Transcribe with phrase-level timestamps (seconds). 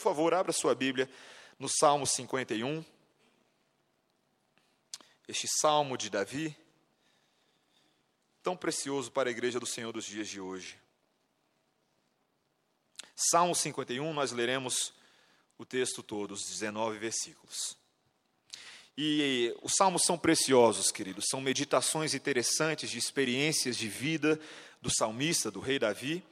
[0.00, 1.10] Por favor, abra sua Bíblia
[1.58, 2.82] no Salmo 51.
[5.28, 6.56] Este salmo de Davi,
[8.42, 10.78] tão precioso para a igreja do Senhor dos dias de hoje.
[13.14, 14.94] Salmo 51, nós leremos
[15.58, 17.76] o texto todo, os 19 versículos.
[18.96, 24.40] E os salmos são preciosos, queridos, são meditações interessantes de experiências de vida
[24.80, 26.24] do salmista, do rei Davi,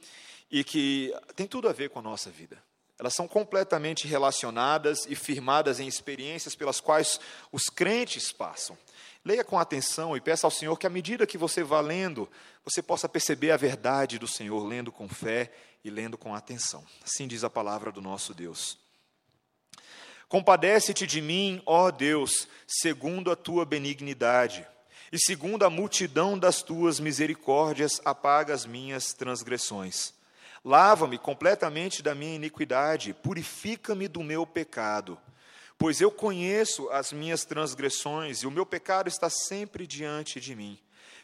[0.49, 2.67] e que tem tudo a ver com a nossa vida.
[2.99, 7.17] Elas são completamente relacionadas e firmadas em experiências pelas quais
[7.49, 8.77] os crentes passam.
[9.23, 12.29] Leia com atenção e peça ao Senhor que, à medida que você vá lendo,
[12.63, 15.49] você possa perceber a verdade do Senhor, lendo com fé
[15.83, 16.85] e lendo com atenção.
[17.01, 18.77] Assim diz a palavra do nosso Deus.
[20.27, 24.67] Compadece-te de mim, ó Deus, segundo a tua benignidade,
[25.11, 30.13] e segundo a multidão das tuas misericórdias, apaga as minhas transgressões.
[30.63, 35.17] Lava-me completamente da minha iniquidade, purifica-me do meu pecado.
[35.77, 40.77] Pois eu conheço as minhas transgressões e o meu pecado está sempre diante de mim.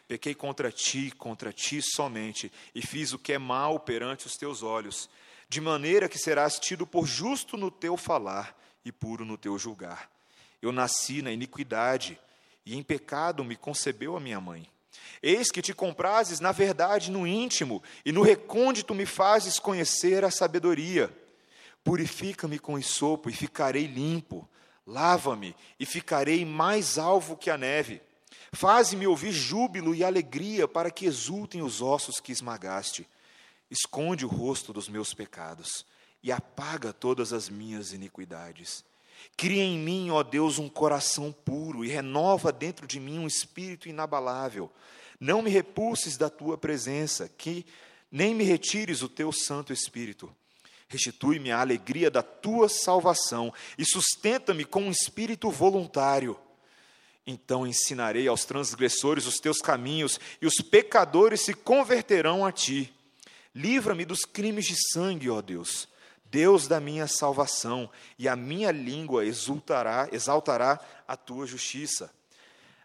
[0.08, 4.62] Pequei contra ti, contra ti somente, e fiz o que é mal perante os teus
[4.62, 5.10] olhos,
[5.48, 10.10] de maneira que serás tido por justo no teu falar e puro no teu julgar.
[10.62, 12.18] Eu nasci na iniquidade,
[12.64, 14.68] e em pecado me concebeu a minha mãe.
[15.22, 20.30] Eis que te comprases na verdade no íntimo, e no recôndito me fazes conhecer a
[20.30, 21.14] sabedoria.
[21.84, 24.48] Purifica-me com isopo, e ficarei limpo.
[24.86, 28.00] Lava-me, e ficarei mais alvo que a neve.
[28.52, 33.08] Faze-me ouvir júbilo e alegria, para que exultem os ossos que esmagaste.
[33.70, 35.84] Esconde o rosto dos meus pecados
[36.22, 38.84] e apaga todas as minhas iniquidades.
[39.36, 43.88] Cria em mim, ó Deus, um coração puro e renova dentro de mim um espírito
[43.88, 44.70] inabalável.
[45.18, 47.64] Não me repulses da tua presença, que
[48.10, 50.34] nem me retires o teu Santo Espírito.
[50.88, 56.38] Restitui-me a alegria da tua salvação e sustenta-me com um espírito voluntário.
[57.26, 62.94] Então ensinarei aos transgressores os teus caminhos e os pecadores se converterão a ti.
[63.54, 65.88] Livra-me dos crimes de sangue, ó Deus
[66.36, 67.88] Deus da minha salvação,
[68.18, 72.12] e a minha língua exultará, exaltará a tua justiça.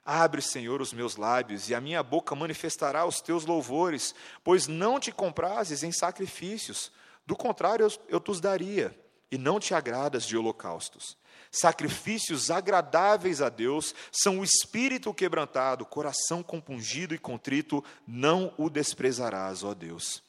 [0.06, 5.02] Abre, Senhor, os meus lábios, e a minha boca manifestará os teus louvores, pois não
[5.02, 6.94] te comprases em sacrifícios,
[7.26, 8.98] do contrário, eu, eu te os daria,
[9.30, 11.18] e não te agradas de holocaustos.
[11.52, 19.62] Sacrifícios agradáveis a Deus são o espírito quebrantado, coração compungido e contrito, não o desprezarás,
[19.62, 20.24] ó Deus.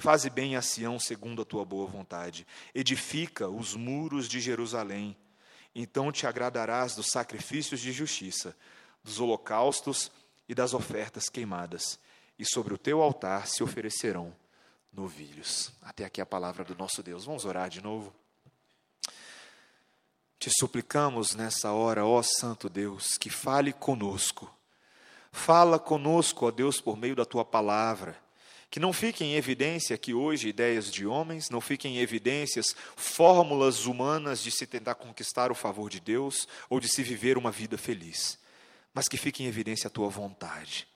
[0.00, 2.46] Faze bem a Sião segundo a tua boa vontade.
[2.72, 5.16] Edifica os muros de Jerusalém.
[5.74, 8.56] Então te agradarás dos sacrifícios de justiça,
[9.02, 10.12] dos holocaustos
[10.48, 11.98] e das ofertas queimadas.
[12.38, 14.32] E sobre o teu altar se oferecerão
[14.92, 15.72] novilhos.
[15.82, 17.24] Até aqui a palavra do nosso Deus.
[17.24, 18.14] Vamos orar de novo.
[20.38, 24.48] Te suplicamos nessa hora, ó Santo Deus, que fale conosco.
[25.32, 28.27] Fala conosco, ó Deus, por meio da tua palavra
[28.70, 33.86] que não fiquem em evidência que hoje ideias de homens, não fiquem em evidências fórmulas
[33.86, 37.78] humanas de se tentar conquistar o favor de Deus ou de se viver uma vida
[37.78, 38.38] feliz,
[38.92, 40.86] mas que fique em evidência a tua vontade.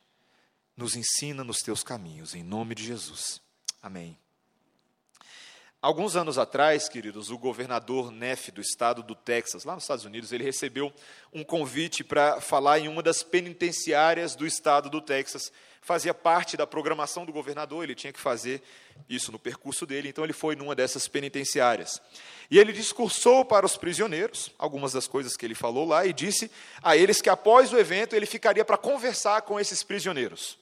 [0.76, 3.40] Nos ensina nos teus caminhos, em nome de Jesus.
[3.82, 4.18] Amém.
[5.82, 10.30] Alguns anos atrás, queridos, o governador Neff do estado do Texas, lá nos Estados Unidos,
[10.30, 10.92] ele recebeu
[11.32, 15.50] um convite para falar em uma das penitenciárias do estado do Texas
[15.82, 18.62] fazia parte da programação do governador, ele tinha que fazer
[19.08, 22.00] isso no percurso dele, então ele foi numa dessas penitenciárias.
[22.48, 26.50] E ele discursou para os prisioneiros, algumas das coisas que ele falou lá, e disse
[26.80, 30.56] a eles que após o evento ele ficaria para conversar com esses prisioneiros,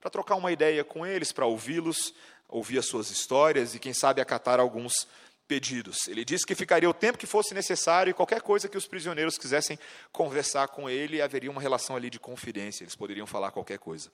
[0.00, 2.14] para trocar uma ideia com eles, para ouvi-los,
[2.48, 5.08] ouvir as suas histórias e, quem sabe, acatar alguns
[5.48, 6.06] pedidos.
[6.06, 9.36] Ele disse que ficaria o tempo que fosse necessário e qualquer coisa que os prisioneiros
[9.36, 9.78] quisessem
[10.12, 14.10] conversar com ele, haveria uma relação ali de confidência, eles poderiam falar qualquer coisa.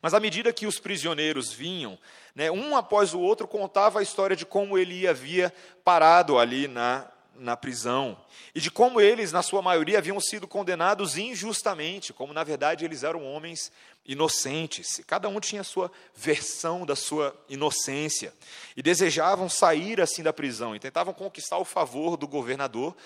[0.00, 1.98] Mas à medida que os prisioneiros vinham,
[2.34, 5.52] né, um após o outro contava a história de como ele havia
[5.84, 8.16] parado ali na, na prisão
[8.54, 13.02] e de como eles, na sua maioria, haviam sido condenados injustamente, como na verdade eles
[13.02, 13.70] eram homens
[14.06, 15.00] inocentes.
[15.06, 18.32] Cada um tinha a sua versão da sua inocência
[18.76, 22.96] e desejavam sair assim da prisão e tentavam conquistar o favor do governador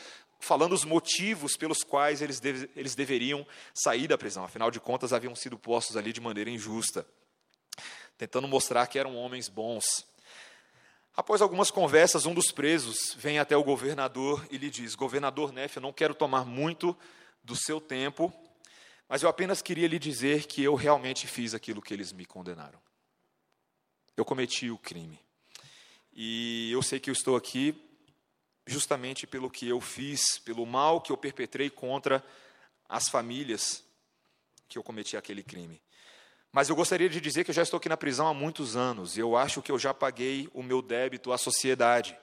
[0.41, 2.41] falando os motivos pelos quais eles,
[2.75, 4.43] eles deveriam sair da prisão.
[4.43, 7.07] Afinal de contas, haviam sido postos ali de maneira injusta,
[8.17, 9.85] tentando mostrar que eram homens bons.
[11.15, 15.77] Após algumas conversas, um dos presos vem até o governador e lhe diz: Governador Neff,
[15.77, 16.97] eu não quero tomar muito
[17.45, 18.33] do seu tempo,
[19.09, 22.81] mas eu apenas queria lhe dizer que eu realmente fiz aquilo que eles me condenaram.
[24.17, 25.21] Eu cometi o crime.
[26.13, 27.90] E eu sei que eu estou aqui
[28.71, 32.25] justamente pelo que eu fiz, pelo mal que eu perpetrei contra
[32.89, 33.85] as famílias
[34.69, 35.83] que eu cometi aquele crime.
[36.53, 39.17] Mas eu gostaria de dizer que eu já estou aqui na prisão há muitos anos,
[39.17, 42.17] e eu acho que eu já paguei o meu débito à sociedade.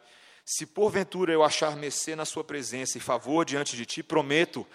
[0.45, 4.65] Se porventura eu achar mercê na sua presença e favor diante de ti, prometo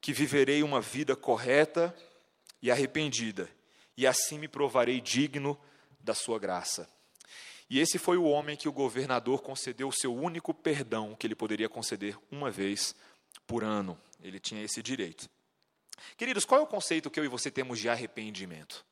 [0.00, 1.94] que viverei uma vida correta
[2.60, 3.48] e arrependida,
[3.96, 5.58] e assim me provarei digno
[6.00, 6.88] da sua graça.
[7.68, 11.34] E esse foi o homem que o governador concedeu o seu único perdão que ele
[11.34, 12.94] poderia conceder uma vez
[13.46, 13.98] por ano.
[14.22, 15.28] Ele tinha esse direito.
[16.16, 18.84] Queridos, qual é o conceito que eu e você temos de arrependimento?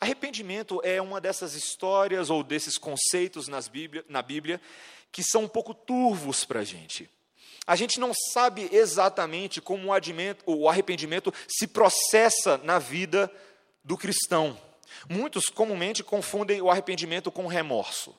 [0.00, 4.60] Arrependimento é uma dessas histórias ou desses conceitos nas Bíblia, na Bíblia
[5.12, 7.08] que são um pouco turvos para a gente.
[7.66, 9.88] A gente não sabe exatamente como
[10.46, 13.32] o arrependimento se processa na vida
[13.84, 14.58] do cristão.
[15.08, 18.14] Muitos comumente confundem o arrependimento com remorso.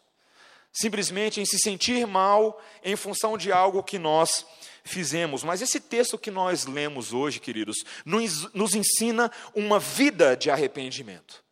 [0.71, 4.45] Simplesmente em se sentir mal em função de algo que nós
[4.83, 5.43] fizemos.
[5.43, 11.43] Mas esse texto que nós lemos hoje, queridos, nos, nos ensina uma vida de arrependimento.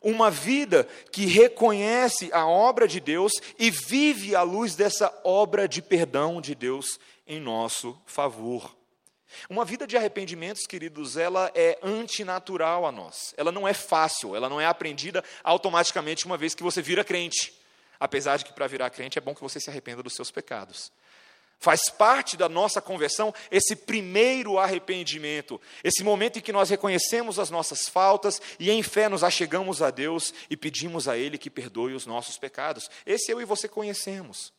[0.00, 5.82] Uma vida que reconhece a obra de Deus e vive à luz dessa obra de
[5.82, 8.77] perdão de Deus em nosso favor.
[9.48, 13.34] Uma vida de arrependimentos, queridos, ela é antinatural a nós.
[13.36, 17.52] Ela não é fácil, ela não é aprendida automaticamente uma vez que você vira crente.
[18.00, 20.92] Apesar de que para virar crente é bom que você se arrependa dos seus pecados.
[21.60, 27.50] Faz parte da nossa conversão esse primeiro arrependimento, esse momento em que nós reconhecemos as
[27.50, 31.94] nossas faltas e em fé nos achegamos a Deus e pedimos a Ele que perdoe
[31.94, 32.88] os nossos pecados.
[33.04, 34.52] Esse eu e você conhecemos.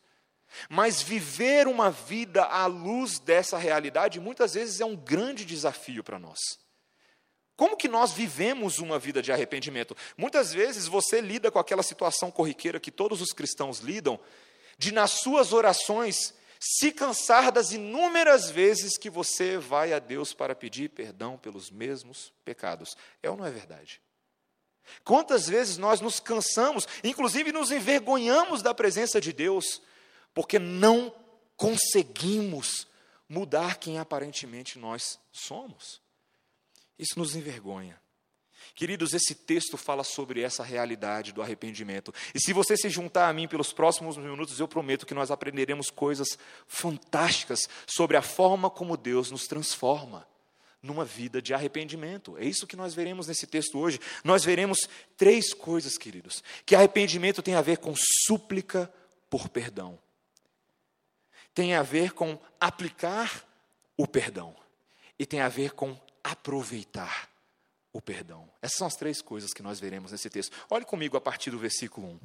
[0.68, 6.18] Mas viver uma vida à luz dessa realidade muitas vezes é um grande desafio para
[6.18, 6.38] nós.
[7.56, 9.94] Como que nós vivemos uma vida de arrependimento?
[10.16, 14.18] Muitas vezes você lida com aquela situação corriqueira que todos os cristãos lidam,
[14.78, 20.54] de nas suas orações se cansar das inúmeras vezes que você vai a Deus para
[20.54, 22.96] pedir perdão pelos mesmos pecados.
[23.22, 24.00] É ou não é verdade?
[25.04, 29.82] Quantas vezes nós nos cansamos, inclusive nos envergonhamos da presença de Deus,
[30.34, 31.14] porque não
[31.56, 32.86] conseguimos
[33.28, 36.00] mudar quem aparentemente nós somos.
[36.98, 38.00] Isso nos envergonha.
[38.74, 42.12] Queridos, esse texto fala sobre essa realidade do arrependimento.
[42.34, 45.90] E se você se juntar a mim pelos próximos minutos, eu prometo que nós aprenderemos
[45.90, 50.26] coisas fantásticas sobre a forma como Deus nos transforma
[50.82, 52.38] numa vida de arrependimento.
[52.38, 54.00] É isso que nós veremos nesse texto hoje.
[54.24, 57.94] Nós veremos três coisas, queridos: que arrependimento tem a ver com
[58.26, 58.92] súplica
[59.28, 59.98] por perdão
[61.54, 63.44] tem a ver com aplicar
[63.96, 64.54] o perdão
[65.18, 67.28] e tem a ver com aproveitar
[67.92, 68.48] o perdão.
[68.62, 70.56] Essas são as três coisas que nós veremos nesse texto.
[70.70, 72.20] Olhe comigo a partir do versículo 1.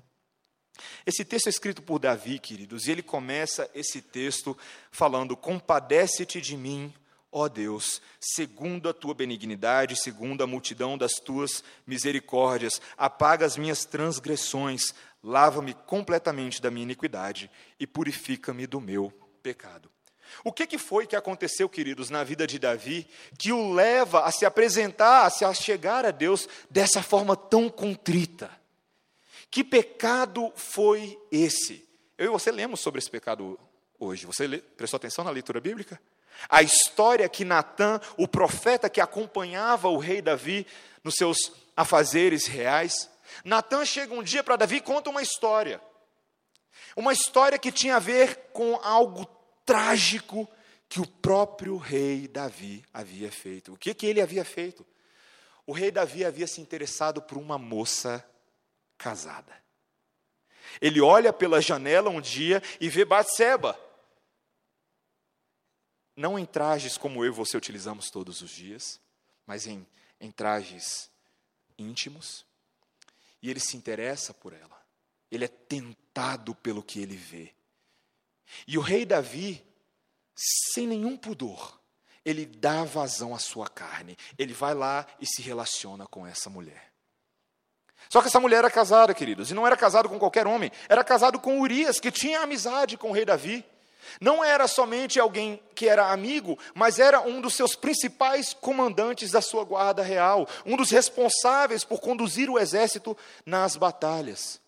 [1.05, 4.57] Esse texto é escrito por Davi, queridos, e ele começa esse texto
[4.91, 6.93] falando: Compadece-te de mim,
[7.37, 13.83] ó Deus, segundo a tua benignidade, segundo a multidão das tuas misericórdias, apaga as minhas
[13.83, 19.11] transgressões, lava-me completamente da minha iniquidade e purifica-me do meu
[19.43, 19.91] pecado.
[20.45, 23.05] O que, que foi que aconteceu, queridos, na vida de Davi,
[23.37, 28.49] que o leva a se apresentar, a se chegar a Deus dessa forma tão contrita?
[29.51, 31.85] Que pecado foi esse?
[32.17, 33.59] Eu e você lemos sobre esse pecado
[33.99, 34.25] hoje.
[34.25, 35.99] Você prestou atenção na leitura bíblica?
[36.49, 40.65] A história que Natã, o profeta que acompanhava o rei Davi
[41.03, 43.09] nos seus afazeres reais,
[43.43, 45.81] Natan chega um dia para Davi e conta uma história.
[46.95, 49.25] Uma história que tinha a ver com algo
[49.65, 50.47] trágico
[50.87, 53.73] que o próprio rei Davi havia feito.
[53.73, 54.85] O que, que ele havia feito?
[55.67, 58.23] O rei Davi havia se interessado por uma moça
[58.97, 59.53] casada.
[60.79, 63.77] Ele olha pela janela um dia e vê Batseba.
[66.15, 68.99] Não em trajes como eu e você utilizamos todos os dias,
[69.45, 69.85] mas em,
[70.19, 71.09] em trajes
[71.77, 72.45] íntimos
[73.41, 74.81] e ele se interessa por ela.
[75.29, 77.53] Ele é tentado pelo que ele vê.
[78.67, 79.63] E o rei Davi,
[80.35, 81.79] sem nenhum pudor,
[82.23, 84.17] ele dá vazão à sua carne.
[84.37, 86.91] Ele vai lá e se relaciona com essa mulher.
[88.09, 91.03] Só que essa mulher era casada, queridos, e não era casado com qualquer homem, era
[91.03, 93.65] casado com Urias, que tinha amizade com o rei Davi.
[94.19, 99.41] Não era somente alguém que era amigo, mas era um dos seus principais comandantes da
[99.41, 104.59] sua guarda real, um dos responsáveis por conduzir o exército nas batalhas.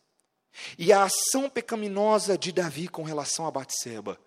[0.78, 4.18] E a ação pecaminosa de Davi com relação a Batseba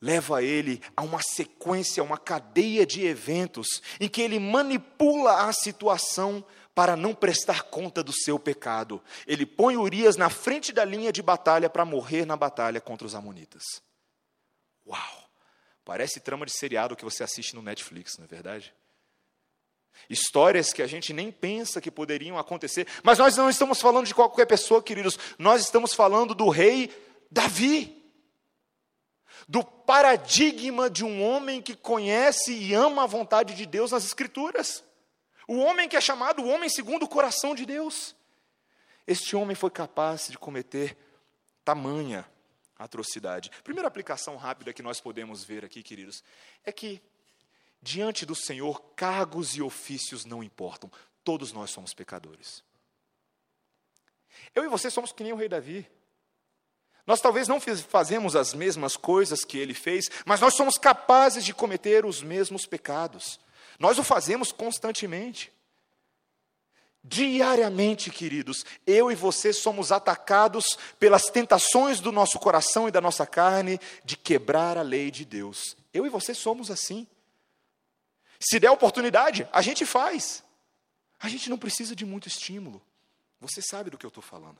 [0.00, 6.44] leva ele a uma sequência, uma cadeia de eventos em que ele manipula a situação
[6.74, 9.00] para não prestar conta do seu pecado.
[9.26, 13.14] Ele põe Urias na frente da linha de batalha para morrer na batalha contra os
[13.14, 13.62] amonitas.
[14.86, 15.30] Uau!
[15.84, 18.72] Parece trama de seriado que você assiste no Netflix, não é verdade?
[20.08, 24.14] Histórias que a gente nem pensa que poderiam acontecer, mas nós não estamos falando de
[24.14, 26.90] qualquer pessoa, queridos, nós estamos falando do rei
[27.30, 28.00] Davi,
[29.48, 34.84] do paradigma de um homem que conhece e ama a vontade de Deus nas Escrituras,
[35.48, 38.14] o homem que é chamado o homem segundo o coração de Deus.
[39.06, 40.96] Este homem foi capaz de cometer
[41.64, 42.24] tamanha
[42.82, 43.50] atrocidade.
[43.62, 46.22] Primeira aplicação rápida que nós podemos ver aqui, queridos,
[46.64, 47.02] é que
[47.80, 50.90] diante do Senhor, cargos e ofícios não importam.
[51.24, 52.62] Todos nós somos pecadores.
[54.54, 55.88] Eu e você somos que nem o rei Davi.
[57.06, 61.52] Nós talvez não fazemos as mesmas coisas que ele fez, mas nós somos capazes de
[61.52, 63.40] cometer os mesmos pecados.
[63.78, 65.52] Nós o fazemos constantemente.
[67.04, 73.26] Diariamente, queridos, eu e você somos atacados pelas tentações do nosso coração e da nossa
[73.26, 75.76] carne de quebrar a lei de Deus.
[75.92, 77.06] Eu e você somos assim.
[78.38, 80.44] Se der oportunidade, a gente faz.
[81.18, 82.80] A gente não precisa de muito estímulo.
[83.40, 84.58] Você sabe do que eu estou falando.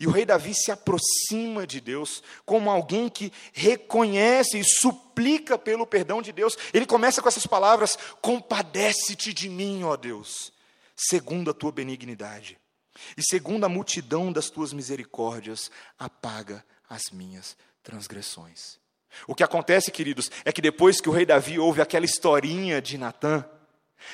[0.00, 5.86] E o rei Davi se aproxima de Deus como alguém que reconhece e suplica pelo
[5.86, 6.56] perdão de Deus.
[6.72, 10.55] Ele começa com essas palavras: Compadece-te de mim, ó Deus
[10.96, 12.58] segundo a tua benignidade,
[13.16, 18.78] e segundo a multidão das tuas misericórdias, apaga as minhas transgressões.
[19.26, 22.98] O que acontece, queridos, é que depois que o rei Davi ouve aquela historinha de
[22.98, 23.44] Natã,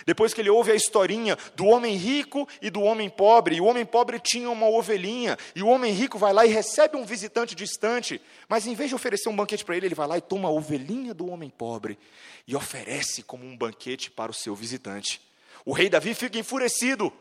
[0.07, 3.65] depois que ele ouve a historinha do homem rico e do homem pobre, e o
[3.65, 7.55] homem pobre tinha uma ovelhinha, e o homem rico vai lá e recebe um visitante
[7.55, 10.49] distante, mas em vez de oferecer um banquete para ele, ele vai lá e toma
[10.49, 11.99] a ovelhinha do homem pobre
[12.47, 15.21] e oferece como um banquete para o seu visitante.
[15.65, 17.13] O rei Davi fica enfurecido.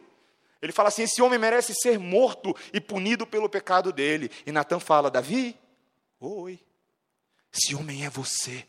[0.62, 4.29] Ele fala assim: esse homem merece ser morto e punido pelo pecado dele.
[4.45, 5.57] E Natan fala: Davi,
[6.19, 6.60] oi,
[7.53, 8.67] esse homem é você.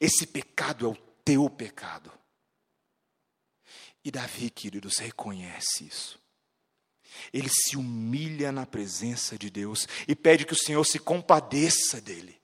[0.00, 2.12] Esse pecado é o teu pecado.
[4.04, 6.18] E Davi, queridos, reconhece isso.
[7.32, 12.40] Ele se humilha na presença de Deus e pede que o Senhor se compadeça dele.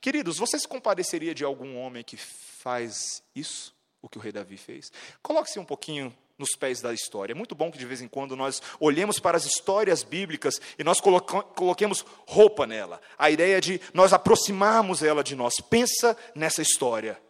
[0.00, 3.74] Queridos, você se compadeceria de algum homem que faz isso?
[4.02, 4.92] O que o rei Davi fez.
[5.22, 7.32] Coloque-se um pouquinho nos pés da história.
[7.32, 10.82] É muito bom que de vez em quando nós olhemos para as histórias bíblicas e
[10.82, 13.00] nós coloquemos roupa nela.
[13.16, 15.54] A ideia de nós aproximarmos ela de nós.
[15.70, 17.22] Pensa nessa história.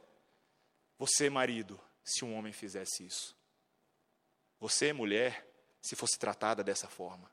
[0.98, 3.36] Você, marido, se um homem fizesse isso.
[4.58, 5.46] Você, mulher,
[5.82, 7.30] se fosse tratada dessa forma.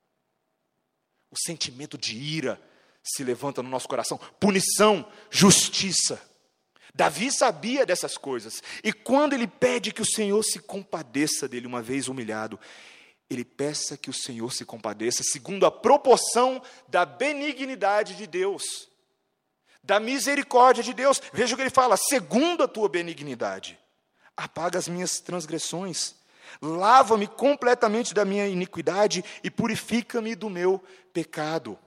[1.32, 2.62] O sentimento de ira
[3.02, 4.20] se levanta no nosso coração.
[4.40, 6.22] Punição, justiça.
[6.94, 11.82] Davi sabia dessas coisas, e quando ele pede que o Senhor se compadeça dele, uma
[11.82, 12.60] vez humilhado,
[13.30, 18.90] ele peça que o Senhor se compadeça, segundo a proporção da benignidade de Deus,
[19.84, 21.22] da misericórdia de Deus.
[21.32, 23.80] Veja o que ele fala: segundo a tua benignidade,
[24.36, 26.16] apaga as minhas transgressões,
[26.60, 31.78] lava-me completamente da minha iniquidade e purifica-me do meu pecado.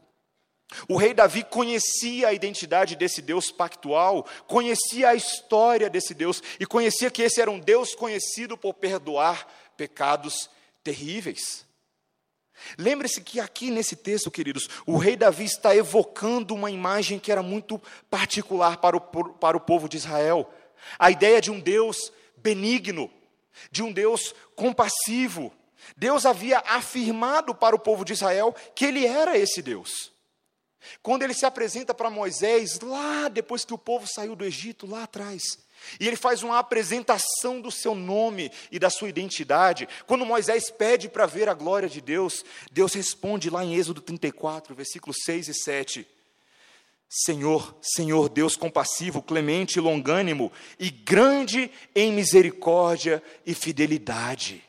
[0.89, 6.67] O rei Davi conhecia a identidade desse Deus pactual, conhecia a história desse Deus e
[6.67, 10.49] conhecia que esse era um Deus conhecido por perdoar pecados
[10.83, 11.67] terríveis.
[12.79, 17.43] Lembre-se que aqui nesse texto, queridos, o rei Davi está evocando uma imagem que era
[17.43, 20.53] muito particular para o, para o povo de Israel.
[20.99, 23.11] A ideia de um Deus benigno,
[23.71, 25.53] de um Deus compassivo.
[25.97, 30.12] Deus havia afirmado para o povo de Israel que ele era esse Deus.
[31.03, 35.05] Quando ele se apresenta para Moisés, lá depois que o povo saiu do Egito, lá
[35.05, 35.43] atrás,
[35.99, 39.89] e ele faz uma apresentação do seu nome e da sua identidade.
[40.07, 44.75] Quando Moisés pede para ver a glória de Deus, Deus responde lá em Êxodo 34,
[44.75, 46.07] versículos 6 e 7.
[47.09, 54.65] Senhor, Senhor Deus compassivo, clemente e longânimo, e grande em misericórdia e fidelidade.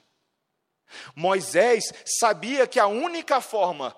[1.16, 3.96] Moisés sabia que a única forma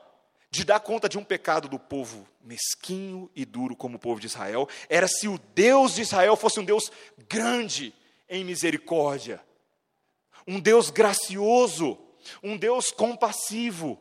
[0.56, 4.28] de dar conta de um pecado do povo mesquinho e duro como o povo de
[4.28, 6.90] Israel, era se o Deus de Israel fosse um Deus
[7.28, 7.94] grande
[8.30, 9.42] em misericórdia,
[10.48, 12.00] um Deus gracioso,
[12.42, 14.00] um Deus compassivo.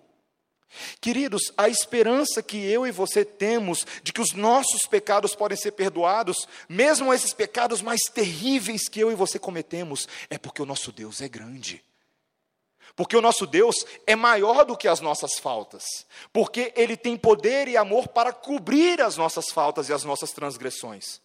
[1.00, 5.73] Queridos, a esperança que eu e você temos de que os nossos pecados podem ser
[5.73, 10.92] perdoados, mesmo esses pecados mais terríveis que eu e você cometemos, é porque o nosso
[10.92, 11.82] Deus é grande.
[12.96, 15.82] Porque o nosso Deus é maior do que as nossas faltas.
[16.32, 21.20] Porque Ele tem poder e amor para cobrir as nossas faltas e as nossas transgressões.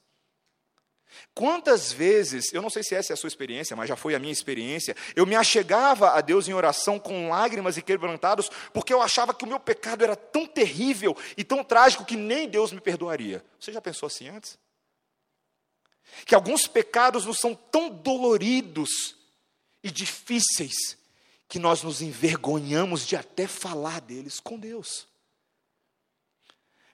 [1.34, 4.20] Quantas vezes, eu não sei se essa é a sua experiência, mas já foi a
[4.20, 9.02] minha experiência, eu me achegava a Deus em oração com lágrimas e quebrantados, porque eu
[9.02, 12.82] achava que o meu pecado era tão terrível e tão trágico que nem Deus me
[12.82, 13.44] perdoaria.
[13.60, 14.58] Você já pensou assim antes?
[16.26, 18.90] Que alguns pecados nos são tão doloridos
[19.84, 20.99] e difíceis
[21.50, 25.08] que nós nos envergonhamos de até falar deles com Deus.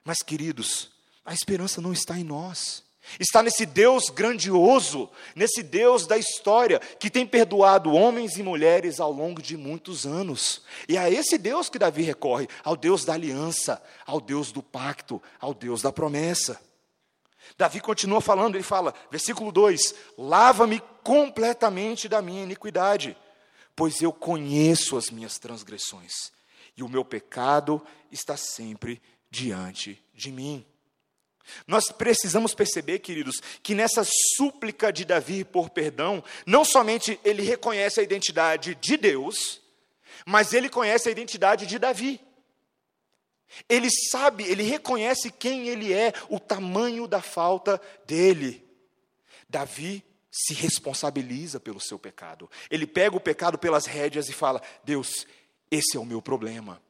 [0.02, 0.90] Mas, queridos,
[1.24, 2.82] a esperança não está em nós.
[3.20, 9.12] Está nesse Deus grandioso, nesse Deus da história, que tem perdoado homens e mulheres ao
[9.12, 10.62] longo de muitos anos.
[10.88, 15.22] E é esse Deus que Davi recorre, ao Deus da aliança, ao Deus do pacto,
[15.38, 16.60] ao Deus da promessa.
[17.56, 23.16] Davi continua falando, ele fala, versículo 2: Lava-me completamente da minha iniquidade,
[23.76, 26.32] pois eu conheço as minhas transgressões,
[26.76, 27.80] e o meu pecado
[28.10, 30.64] está sempre diante de mim.
[31.66, 34.02] Nós precisamos perceber, queridos, que nessa
[34.36, 39.60] súplica de Davi por perdão, não somente ele reconhece a identidade de Deus,
[40.24, 42.20] mas ele conhece a identidade de Davi.
[43.68, 48.66] Ele sabe, ele reconhece quem ele é, o tamanho da falta dele.
[49.48, 50.04] Davi
[50.36, 52.50] se responsabiliza pelo seu pecado.
[52.70, 55.26] Ele pega o pecado pelas rédeas e fala: Deus,
[55.70, 56.82] esse é o meu problema.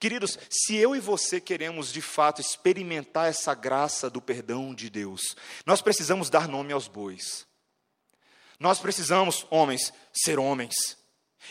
[0.00, 5.36] Queridos, se eu e você queremos de fato experimentar essa graça do perdão de Deus,
[5.66, 7.46] nós precisamos dar nome aos bois.
[8.58, 10.74] Nós precisamos, homens, ser homens,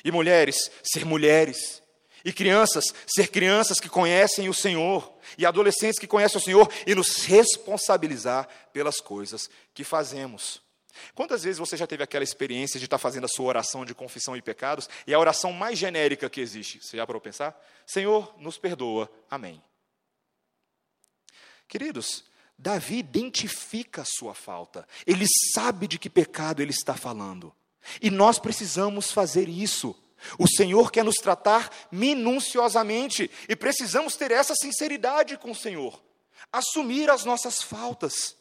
[0.03, 1.83] e mulheres, ser mulheres,
[2.25, 6.95] e crianças, ser crianças que conhecem o Senhor, e adolescentes que conhecem o Senhor, e
[6.95, 10.64] nos responsabilizar pelas coisas que fazemos.
[11.13, 14.35] Quantas vezes você já teve aquela experiência de estar fazendo a sua oração de confissão
[14.35, 16.79] e pecados e a oração mais genérica que existe?
[16.81, 17.65] Você já parou para pensar?
[17.85, 19.09] Senhor, nos perdoa.
[19.29, 19.61] Amém.
[21.67, 22.23] Queridos,
[22.57, 24.87] Davi identifica a sua falta.
[25.05, 27.53] Ele sabe de que pecado ele está falando.
[28.01, 29.95] E nós precisamos fazer isso.
[30.39, 36.01] O Senhor quer nos tratar minuciosamente e precisamos ter essa sinceridade com o Senhor.
[36.51, 38.35] Assumir as nossas faltas.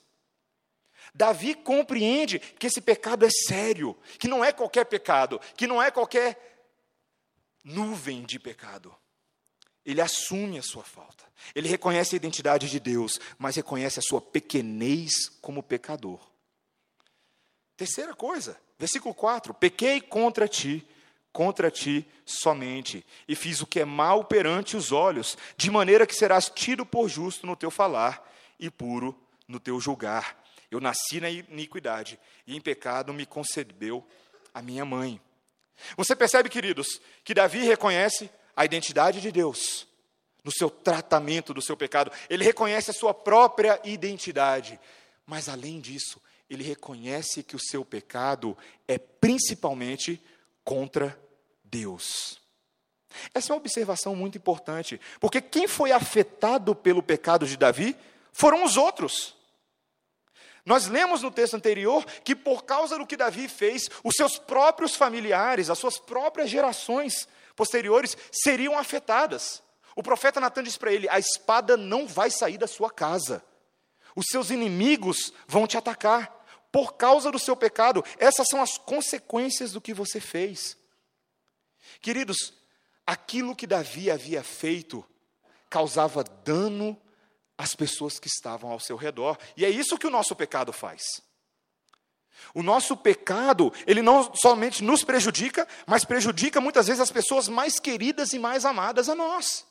[1.15, 5.91] Davi compreende que esse pecado é sério, que não é qualquer pecado, que não é
[5.91, 6.67] qualquer
[7.63, 8.95] nuvem de pecado.
[9.85, 11.25] Ele assume a sua falta.
[11.55, 16.19] Ele reconhece a identidade de Deus, mas reconhece a sua pequenez como pecador.
[17.77, 20.87] Terceira coisa, versículo 4: Pequei contra ti,
[21.33, 26.15] contra ti somente, e fiz o que é mal perante os olhos, de maneira que
[26.15, 28.27] serás tido por justo no teu falar
[28.59, 30.44] e puro no teu julgar.
[30.75, 34.07] Eu nasci na iniquidade e em pecado me concebeu
[34.53, 35.21] a minha mãe.
[35.97, 39.87] Você percebe, queridos, que Davi reconhece a identidade de Deus
[40.43, 42.13] no seu tratamento do seu pecado.
[42.29, 44.79] Ele reconhece a sua própria identidade.
[45.27, 48.57] Mas além disso, ele reconhece que o seu pecado
[48.87, 50.23] é principalmente
[50.63, 51.19] contra
[51.65, 52.41] Deus.
[53.33, 57.97] Essa é uma observação muito importante, porque quem foi afetado pelo pecado de Davi
[58.33, 59.37] foram os outros.
[60.65, 64.95] Nós lemos no texto anterior que por causa do que Davi fez, os seus próprios
[64.95, 69.63] familiares, as suas próprias gerações posteriores seriam afetadas.
[69.95, 73.45] O profeta Natan diz para ele: a espada não vai sair da sua casa,
[74.17, 76.33] os seus inimigos vão te atacar.
[76.73, 80.77] Por causa do seu pecado, essas são as consequências do que você fez.
[82.01, 82.53] Queridos,
[83.07, 85.05] aquilo que Davi havia feito
[85.71, 87.01] causava dano
[87.57, 89.39] as pessoas que estavam ao seu redor.
[89.57, 91.03] E é isso que o nosso pecado faz.
[92.53, 97.79] O nosso pecado, ele não somente nos prejudica, mas prejudica muitas vezes as pessoas mais
[97.79, 99.65] queridas e mais amadas a nós.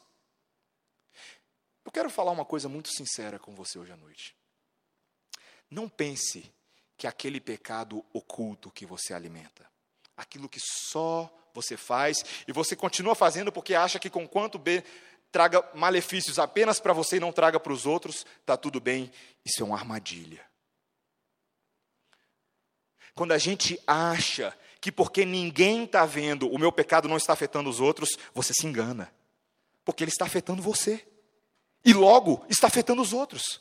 [1.86, 4.36] Eu quero falar uma coisa muito sincera com você hoje à noite.
[5.70, 6.52] Não pense
[6.98, 9.70] que aquele pecado oculto que você alimenta,
[10.16, 14.84] aquilo que só você faz e você continua fazendo porque acha que com quanto bem
[15.34, 19.12] traga malefícios apenas para você e não traga para os outros, está tudo bem.
[19.44, 20.46] Isso é uma armadilha.
[23.16, 27.68] Quando a gente acha que porque ninguém está vendo, o meu pecado não está afetando
[27.68, 29.12] os outros, você se engana.
[29.84, 31.04] Porque ele está afetando você.
[31.84, 33.60] E logo está afetando os outros.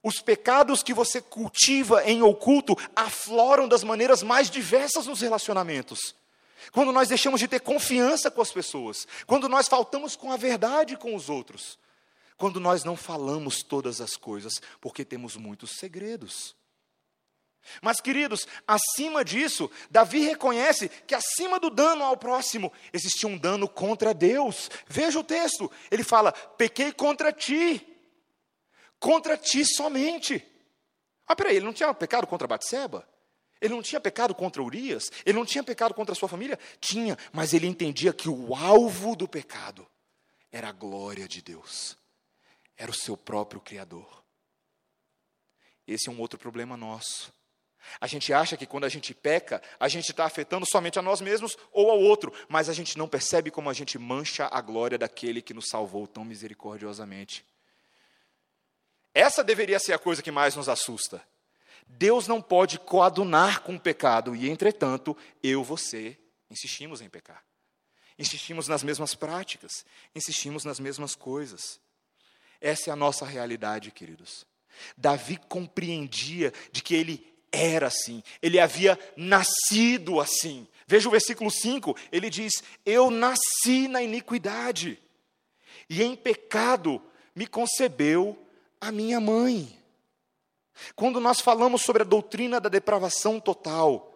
[0.00, 6.14] Os pecados que você cultiva em oculto afloram das maneiras mais diversas nos relacionamentos.
[6.72, 10.96] Quando nós deixamos de ter confiança com as pessoas, quando nós faltamos com a verdade
[10.96, 11.78] com os outros,
[12.36, 16.56] quando nós não falamos todas as coisas, porque temos muitos segredos.
[17.82, 23.68] Mas, queridos, acima disso, Davi reconhece que acima do dano ao próximo, existia um dano
[23.68, 24.70] contra Deus.
[24.86, 27.86] Veja o texto, ele fala: pequei contra ti,
[28.98, 30.44] contra ti somente.
[31.26, 33.06] Ah, peraí, ele não tinha pecado contra Batseba?
[33.60, 35.10] Ele não tinha pecado contra Urias?
[35.24, 36.58] Ele não tinha pecado contra a sua família?
[36.80, 39.86] Tinha, mas ele entendia que o alvo do pecado
[40.50, 41.96] era a glória de Deus,
[42.76, 44.24] era o seu próprio Criador.
[45.86, 47.32] Esse é um outro problema nosso.
[48.00, 51.20] A gente acha que quando a gente peca, a gente está afetando somente a nós
[51.20, 54.98] mesmos ou ao outro, mas a gente não percebe como a gente mancha a glória
[54.98, 57.44] daquele que nos salvou tão misericordiosamente.
[59.12, 61.22] Essa deveria ser a coisa que mais nos assusta.
[61.86, 66.16] Deus não pode coadunar com o pecado, e entretanto, eu, você,
[66.50, 67.44] insistimos em pecar.
[68.18, 71.80] Insistimos nas mesmas práticas, insistimos nas mesmas coisas.
[72.60, 74.46] Essa é a nossa realidade, queridos.
[74.96, 80.68] Davi compreendia de que ele era assim, ele havia nascido assim.
[80.86, 82.52] Veja o versículo 5, ele diz:
[82.84, 85.02] Eu nasci na iniquidade,
[85.88, 87.02] e em pecado
[87.34, 88.46] me concebeu
[88.80, 89.79] a minha mãe.
[90.94, 94.10] Quando nós falamos sobre a doutrina da depravação total,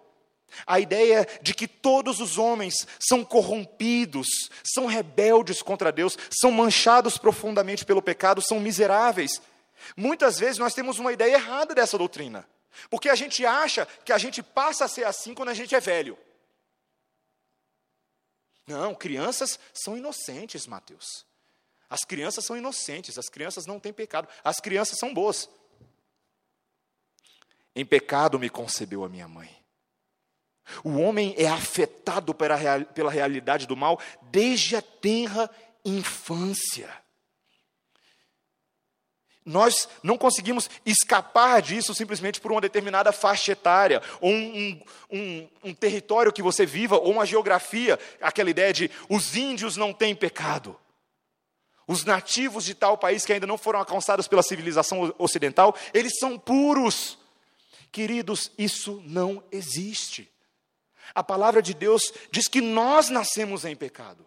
[0.67, 4.29] a ideia de que todos os homens são corrompidos,
[4.63, 9.41] são rebeldes contra Deus, são manchados profundamente pelo pecado, são miseráveis.
[9.97, 12.49] Muitas vezes nós temos uma ideia errada dessa doutrina,
[12.89, 15.81] porque a gente acha que a gente passa a ser assim quando a gente é
[15.81, 16.17] velho.
[18.67, 21.27] Não, crianças são inocentes, Mateus.
[21.91, 25.49] As crianças são inocentes, as crianças não têm pecado, as crianças são boas.
[27.75, 29.51] Em pecado me concebeu a minha mãe.
[30.83, 35.51] O homem é afetado pela, pela realidade do mal desde a tenra
[35.85, 36.89] infância.
[39.45, 45.75] Nós não conseguimos escapar disso simplesmente por uma determinada faixa etária, ou um, um, um,
[45.75, 50.79] território que você viva, ou uma geografia, aquela ideia de os índios não têm pecado.
[51.87, 56.39] Os nativos de tal país que ainda não foram alcançados pela civilização ocidental, eles são
[56.39, 57.19] puros.
[57.95, 60.29] Queridos, isso não existe.
[61.15, 64.27] A palavra de Deus diz que nós nascemos em pecado.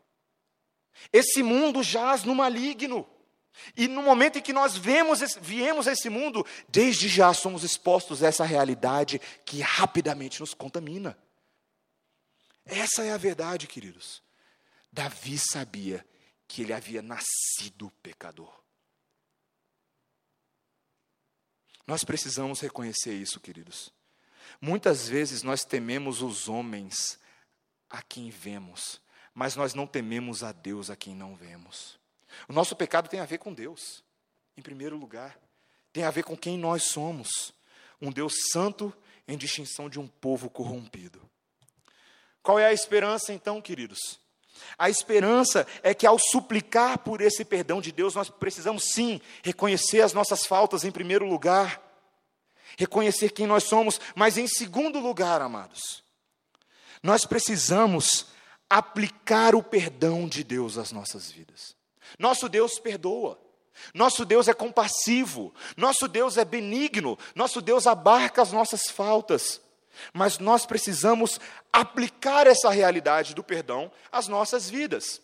[1.11, 3.05] Esse mundo jaz no maligno.
[3.75, 8.23] E no momento em que nós vemos, viemos a esse mundo, desde já somos expostos
[8.23, 11.17] a essa realidade que rapidamente nos contamina.
[12.65, 14.23] Essa é a verdade, queridos.
[14.93, 16.07] Davi sabia
[16.47, 18.66] que ele havia nascido pecador.
[21.87, 23.93] Nós precisamos reconhecer isso, queridos.
[24.59, 27.17] Muitas vezes nós tememos os homens
[27.89, 29.01] a quem vemos,
[29.33, 31.97] mas nós não tememos a Deus a quem não vemos.
[32.47, 34.03] O nosso pecado tem a ver com Deus,
[34.57, 35.39] em primeiro lugar.
[35.93, 37.53] Tem a ver com quem nós somos.
[38.01, 38.93] Um Deus santo
[39.27, 41.21] em distinção de um povo corrompido.
[42.43, 44.19] Qual é a esperança, então, queridos?
[44.77, 50.01] A esperança é que ao suplicar por esse perdão de Deus, nós precisamos sim reconhecer
[50.01, 51.81] as nossas faltas em primeiro lugar,
[52.77, 56.03] reconhecer quem nós somos, mas em segundo lugar, amados,
[57.03, 58.27] nós precisamos
[58.69, 61.75] aplicar o perdão de Deus às nossas vidas.
[62.17, 63.39] Nosso Deus perdoa.
[63.93, 69.61] Nosso Deus é compassivo, nosso Deus é benigno, nosso Deus abarca as nossas faltas.
[70.13, 71.39] Mas nós precisamos
[71.71, 75.21] aplicar essa realidade do perdão às nossas vidas.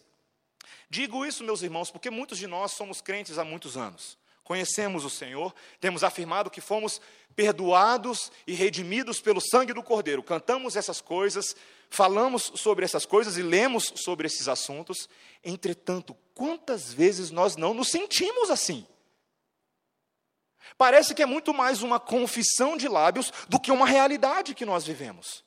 [0.89, 4.17] Digo isso, meus irmãos, porque muitos de nós somos crentes há muitos anos.
[4.43, 6.99] Conhecemos o Senhor, temos afirmado que fomos
[7.35, 10.21] perdoados e redimidos pelo sangue do Cordeiro.
[10.21, 11.55] Cantamos essas coisas,
[11.89, 15.09] falamos sobre essas coisas e lemos sobre esses assuntos.
[15.43, 18.85] Entretanto, quantas vezes nós não nos sentimos assim?
[20.77, 24.85] Parece que é muito mais uma confissão de lábios do que uma realidade que nós
[24.85, 25.43] vivemos.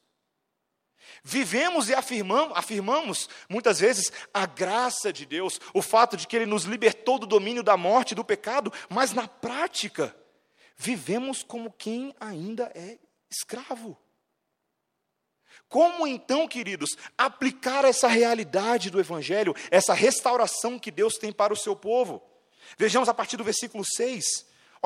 [1.22, 6.46] Vivemos e afirmamos, afirmamos muitas vezes a graça de Deus, o fato de que Ele
[6.46, 10.14] nos libertou do domínio da morte e do pecado, mas na prática,
[10.76, 12.98] vivemos como quem ainda é
[13.30, 13.98] escravo.
[15.68, 21.56] Como então, queridos, aplicar essa realidade do Evangelho, essa restauração que Deus tem para o
[21.56, 22.22] seu povo?
[22.78, 24.24] Vejamos a partir do versículo 6.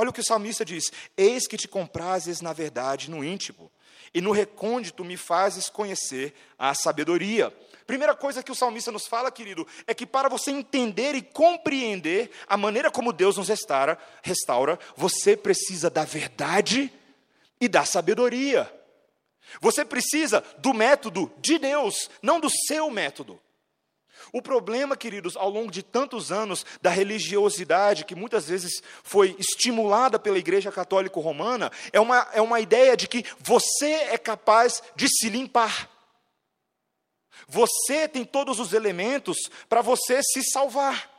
[0.01, 3.71] Olha o que o salmista diz: Eis que te comprases na verdade no íntimo,
[4.15, 7.55] e no recôndito me fazes conhecer a sabedoria.
[7.87, 12.31] Primeira coisa que o salmista nos fala, querido, é que para você entender e compreender
[12.47, 16.91] a maneira como Deus nos restaura, restaura você precisa da verdade
[17.61, 18.73] e da sabedoria.
[19.61, 23.39] Você precisa do método de Deus, não do seu método.
[24.33, 30.19] O problema, queridos, ao longo de tantos anos da religiosidade, que muitas vezes foi estimulada
[30.19, 35.09] pela Igreja Católica Romana, é uma, é uma ideia de que você é capaz de
[35.09, 35.91] se limpar.
[37.49, 39.37] Você tem todos os elementos
[39.69, 41.11] para você se salvar.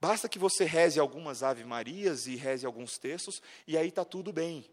[0.00, 4.32] Basta que você reze algumas Ave Marias e reze alguns textos, e aí está tudo
[4.32, 4.64] bem.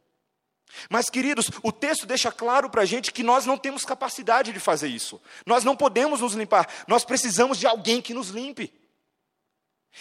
[0.90, 4.60] Mas, queridos, o texto deixa claro para a gente que nós não temos capacidade de
[4.60, 5.22] fazer isso.
[5.46, 6.68] Nós não podemos nos limpar.
[6.88, 8.74] Nós precisamos de alguém que nos limpe.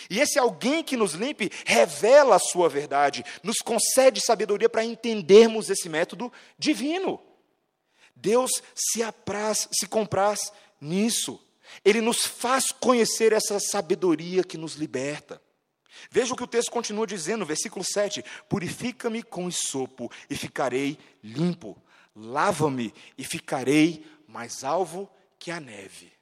[0.09, 5.69] E esse alguém que nos limpe revela a sua verdade, nos concede sabedoria para entendermos
[5.69, 7.21] esse método divino.
[8.15, 11.41] Deus se apraz, se compraz nisso.
[11.85, 15.41] Ele nos faz conhecer essa sabedoria que nos liberta.
[16.11, 21.77] Veja o que o texto continua dizendo, versículo 7: Purifica-me com esopo e ficarei limpo,
[22.15, 26.13] lava-me e ficarei mais alvo que a neve.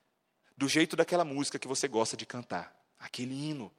[0.57, 3.71] Do jeito daquela música que você gosta de cantar, aquele hino.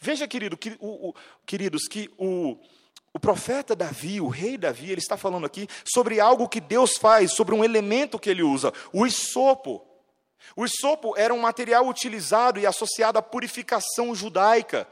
[0.00, 2.58] Veja, querido, que, o, o, queridos, que o,
[3.12, 7.32] o profeta Davi, o rei Davi, ele está falando aqui sobre algo que Deus faz,
[7.32, 9.86] sobre um elemento que ele usa, o isopo.
[10.54, 14.88] O isopo era um material utilizado e associado à purificação judaica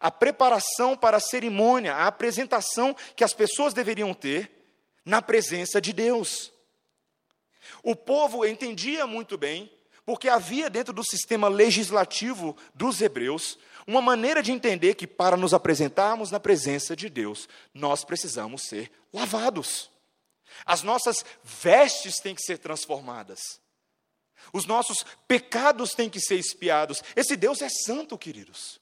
[0.00, 4.50] a preparação para a cerimônia, a apresentação que as pessoas deveriam ter
[5.04, 6.52] na presença de Deus.
[7.82, 9.70] O povo entendia muito bem,
[10.04, 15.54] porque havia dentro do sistema legislativo dos hebreus uma maneira de entender que para nos
[15.54, 19.90] apresentarmos na presença de Deus, nós precisamos ser lavados.
[20.64, 23.60] As nossas vestes têm que ser transformadas.
[24.52, 27.02] Os nossos pecados têm que ser expiados.
[27.14, 28.80] Esse Deus é santo, queridos.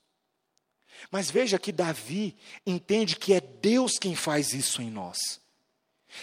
[1.11, 2.37] Mas veja que Davi
[2.67, 5.19] entende que é Deus quem faz isso em nós.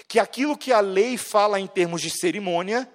[0.07, 2.89] Que aquilo que a lei fala em termos de cerimônia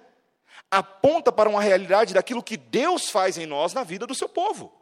[0.69, 4.73] aponta para uma realidade daquilo que Deus faz em nós na vida do seu povo.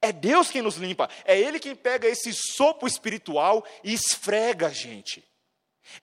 [0.00, 4.70] É Deus quem nos limpa, é Ele quem pega esse sopro espiritual e esfrega a
[4.70, 5.24] gente.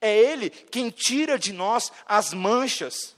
[0.01, 3.15] É Ele quem tira de nós as manchas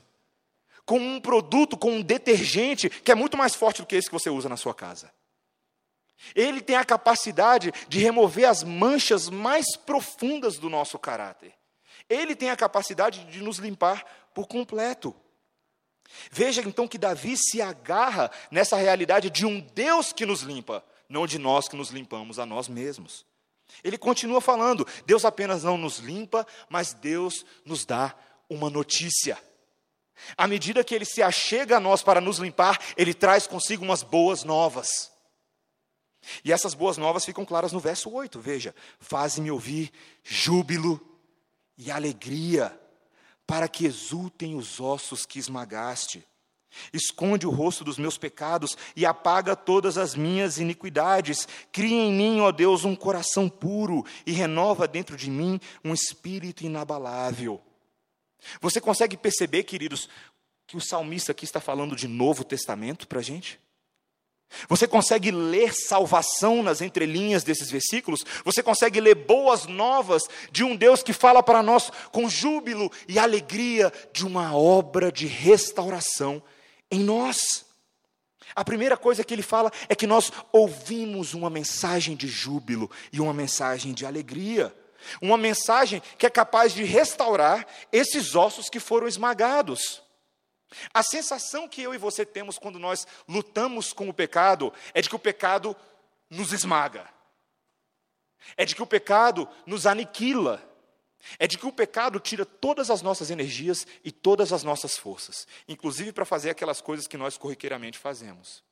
[0.86, 4.14] com um produto, com um detergente que é muito mais forte do que esse que
[4.14, 5.12] você usa na sua casa.
[6.36, 11.54] Ele tem a capacidade de remover as manchas mais profundas do nosso caráter.
[12.10, 14.04] Ele tem a capacidade de nos limpar
[14.34, 15.16] por completo.
[16.32, 21.28] Veja então que Davi se agarra nessa realidade de um Deus que nos limpa, não
[21.28, 23.26] de nós que nos limpamos a nós mesmos.
[23.84, 28.16] Ele continua falando: Deus apenas não nos limpa, mas Deus nos dá
[28.50, 29.38] uma notícia.
[30.36, 34.04] À medida que ele se achega a nós para nos limpar, ele traz consigo umas
[34.04, 35.12] boas novas.
[36.44, 39.92] E essas boas novas ficam claras no verso 8, veja: Faze-me ouvir
[40.24, 41.00] júbilo
[41.78, 42.78] e alegria,
[43.48, 46.26] para que exultem os ossos que esmagaste.
[46.94, 51.48] Esconde o rosto dos meus pecados e apaga todas as minhas iniquidades.
[51.72, 56.64] Cria em mim, ó Deus, um coração puro e renova dentro de mim um espírito
[56.64, 57.60] inabalável.
[58.62, 60.08] Você consegue perceber, queridos,
[60.68, 63.60] que o salmista aqui está falando de Novo Testamento para a gente?
[64.68, 68.26] Você consegue ler salvação nas entrelinhas desses versículos?
[68.44, 73.20] Você consegue ler boas novas de um Deus que fala para nós com júbilo e
[73.20, 76.42] alegria de uma obra de restauração
[76.92, 77.66] em nós?
[78.56, 83.22] A primeira coisa que ele fala é que nós ouvimos uma mensagem de júbilo e
[83.22, 84.74] uma mensagem de alegria.
[85.22, 90.02] Uma mensagem que é capaz de restaurar esses ossos que foram esmagados.
[90.94, 95.10] A sensação que eu e você temos quando nós lutamos com o pecado é de
[95.10, 95.76] que o pecado
[96.30, 97.10] nos esmaga,
[98.56, 100.64] é de que o pecado nos aniquila,
[101.38, 105.48] é de que o pecado tira todas as nossas energias e todas as nossas forças,
[105.68, 108.64] inclusive para fazer aquelas coisas que nós corriqueiramente fazemos.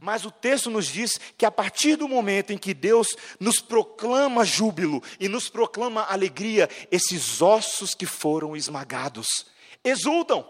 [0.00, 4.44] Mas o texto nos diz que a partir do momento em que Deus nos proclama
[4.44, 9.46] júbilo e nos proclama alegria, esses ossos que foram esmagados
[9.84, 10.48] exultam,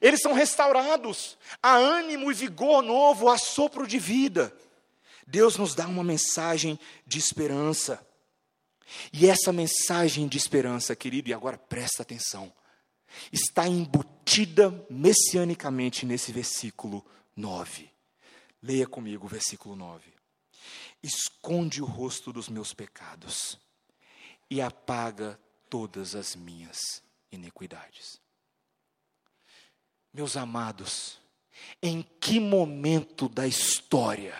[0.00, 4.54] eles são restaurados, há ânimo e vigor novo, há sopro de vida.
[5.26, 8.04] Deus nos dá uma mensagem de esperança.
[9.12, 12.52] E essa mensagem de esperança, querido, e agora presta atenção,
[13.32, 17.04] está embutida messianicamente nesse versículo
[17.36, 17.90] 9.
[18.62, 20.12] Leia comigo o versículo 9.
[21.02, 23.58] Esconde o rosto dos meus pecados
[24.50, 28.20] e apaga todas as minhas iniquidades.
[30.12, 31.18] Meus amados,
[31.80, 34.34] em que momento da história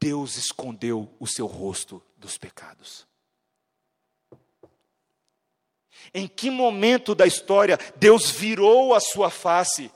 [0.00, 3.06] Deus escondeu o seu rosto dos pecados?
[6.14, 9.92] Em que momento da história Deus virou a sua face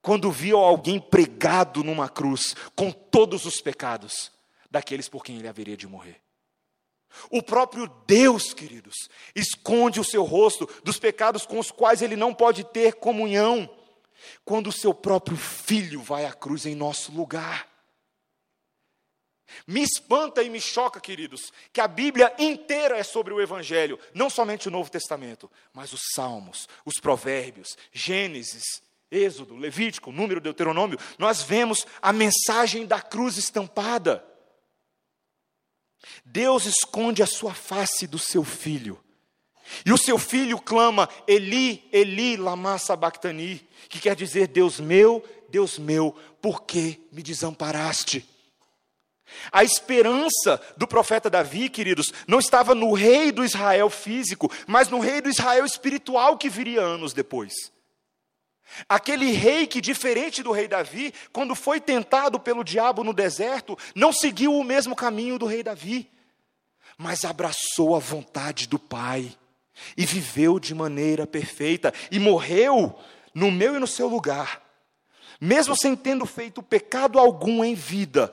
[0.00, 4.32] quando viu alguém pregado numa cruz com todos os pecados
[4.70, 6.20] daqueles por quem ele haveria de morrer?
[7.30, 8.94] O próprio Deus, queridos,
[9.36, 13.70] esconde o seu rosto dos pecados com os quais ele não pode ter comunhão
[14.44, 17.72] quando o seu próprio filho vai à cruz em nosso lugar.
[19.66, 24.30] Me espanta e me choca, queridos, que a Bíblia inteira é sobre o Evangelho, não
[24.30, 30.98] somente o Novo Testamento, mas os Salmos, os Provérbios, Gênesis, Êxodo, Levítico, Número, Deuteronômio.
[31.18, 34.24] Nós vemos a mensagem da cruz estampada.
[36.24, 39.02] Deus esconde a sua face do seu filho.
[39.84, 45.78] E o seu filho clama, Eli, Eli, lama sabachthani, que quer dizer, Deus meu, Deus
[45.78, 48.28] meu, por que me desamparaste?
[49.50, 55.00] A esperança do profeta Davi, queridos, não estava no rei do Israel físico, mas no
[55.00, 57.52] rei do Israel espiritual que viria anos depois.
[58.88, 64.12] Aquele rei que, diferente do rei Davi, quando foi tentado pelo diabo no deserto, não
[64.12, 66.10] seguiu o mesmo caminho do rei Davi,
[66.96, 69.36] mas abraçou a vontade do Pai
[69.96, 72.98] e viveu de maneira perfeita e morreu
[73.34, 74.62] no meu e no seu lugar,
[75.40, 78.32] mesmo sem tendo feito pecado algum em vida,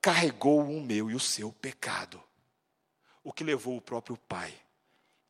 [0.00, 2.22] carregou o meu e o seu pecado,
[3.22, 4.52] o que levou o próprio Pai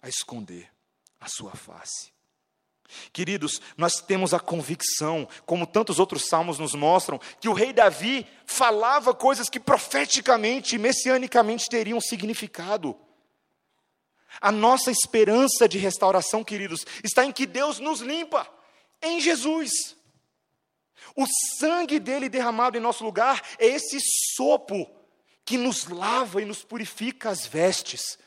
[0.01, 0.71] a esconder
[1.21, 2.12] a sua face.
[3.12, 8.27] Queridos, nós temos a convicção, como tantos outros salmos nos mostram, que o rei Davi
[8.47, 12.97] falava coisas que profeticamente messianicamente teriam significado.
[14.41, 18.49] A nossa esperança de restauração, queridos, está em que Deus nos limpa
[19.03, 19.97] em Jesus.
[21.17, 21.27] O
[21.59, 23.99] sangue dele derramado em nosso lugar é esse
[24.35, 24.88] sopo
[25.45, 28.19] que nos lava e nos purifica as vestes,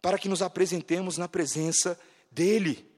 [0.00, 1.98] para que nos apresentemos na presença
[2.30, 2.88] dele.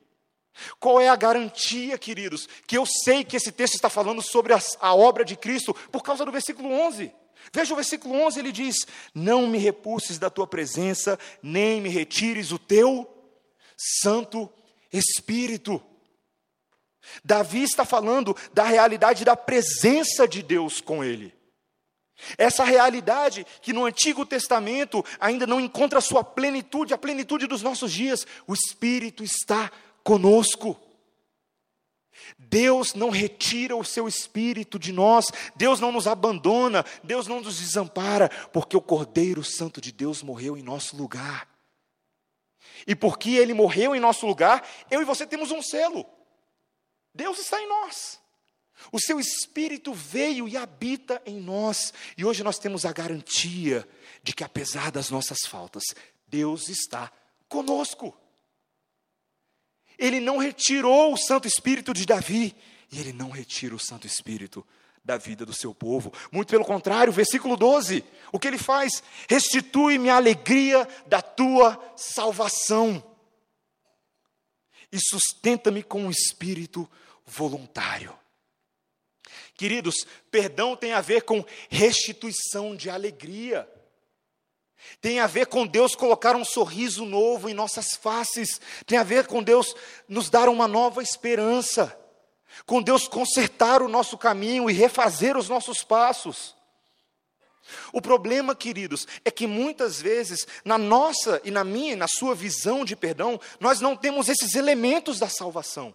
[0.78, 4.60] Qual é a garantia, queridos, que eu sei que esse texto está falando sobre a,
[4.80, 7.12] a, obra de Cristo por causa do versículo 11?
[7.52, 12.52] Veja o versículo 11, ele diz: Não me repulses da tua presença, nem me retires
[12.52, 13.08] o teu
[13.76, 14.50] Santo
[14.92, 15.82] Espírito.
[17.24, 21.34] Davi está falando da realidade da presença de Deus com ele.
[22.38, 27.92] Essa realidade que no Antigo Testamento ainda não encontra sua plenitude, a plenitude dos nossos
[27.92, 29.70] dias, o Espírito está
[30.02, 30.80] conosco.
[32.48, 37.58] Deus não retira o seu espírito de nós, Deus não nos abandona, Deus não nos
[37.58, 41.48] desampara, porque o Cordeiro Santo de Deus morreu em nosso lugar.
[42.86, 46.06] E porque ele morreu em nosso lugar, eu e você temos um selo.
[47.14, 48.20] Deus está em nós.
[48.92, 53.88] O seu espírito veio e habita em nós, e hoje nós temos a garantia
[54.22, 55.82] de que apesar das nossas faltas,
[56.28, 57.10] Deus está
[57.48, 58.16] conosco.
[59.98, 62.54] Ele não retirou o Santo Espírito de Davi,
[62.90, 64.66] e ele não retira o Santo Espírito
[65.04, 66.12] da vida do seu povo.
[66.32, 69.02] Muito pelo contrário, versículo 12, o que ele faz?
[69.28, 73.02] Restitui-me a alegria da tua salvação
[74.90, 76.88] e sustenta-me com um espírito
[77.24, 78.16] voluntário.
[79.54, 79.94] Queridos,
[80.30, 83.68] perdão tem a ver com restituição de alegria.
[85.00, 88.60] Tem a ver com Deus colocar um sorriso novo em nossas faces.
[88.86, 89.74] Tem a ver com Deus
[90.08, 91.96] nos dar uma nova esperança.
[92.64, 96.56] Com Deus consertar o nosso caminho e refazer os nossos passos.
[97.92, 102.34] O problema, queridos, é que muitas vezes, na nossa e na minha e na sua
[102.34, 105.94] visão de perdão, nós não temos esses elementos da salvação.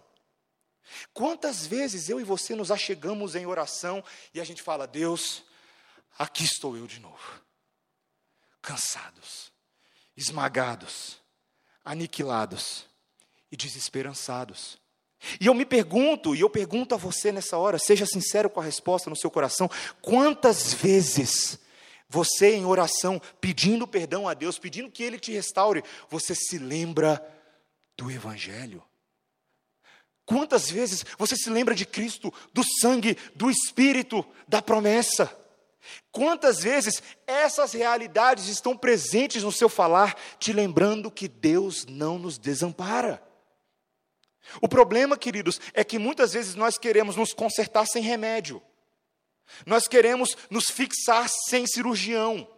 [1.14, 5.42] Quantas vezes eu e você nos achegamos em oração e a gente fala: Deus,
[6.18, 7.42] aqui estou eu de novo
[8.62, 9.52] cansados,
[10.16, 11.18] esmagados,
[11.84, 12.86] aniquilados
[13.50, 14.80] e desesperançados.
[15.40, 18.64] E eu me pergunto, e eu pergunto a você nessa hora, seja sincero com a
[18.64, 19.70] resposta no seu coração:
[20.00, 21.58] quantas vezes
[22.08, 27.20] você em oração, pedindo perdão a Deus, pedindo que Ele te restaure, você se lembra
[27.96, 28.82] do Evangelho?
[30.24, 35.41] Quantas vezes você se lembra de Cristo, do sangue, do Espírito, da promessa?
[36.10, 42.38] Quantas vezes essas realidades estão presentes no seu falar, te lembrando que Deus não nos
[42.38, 43.22] desampara?
[44.60, 48.62] O problema, queridos, é que muitas vezes nós queremos nos consertar sem remédio,
[49.66, 52.48] nós queremos nos fixar sem cirurgião,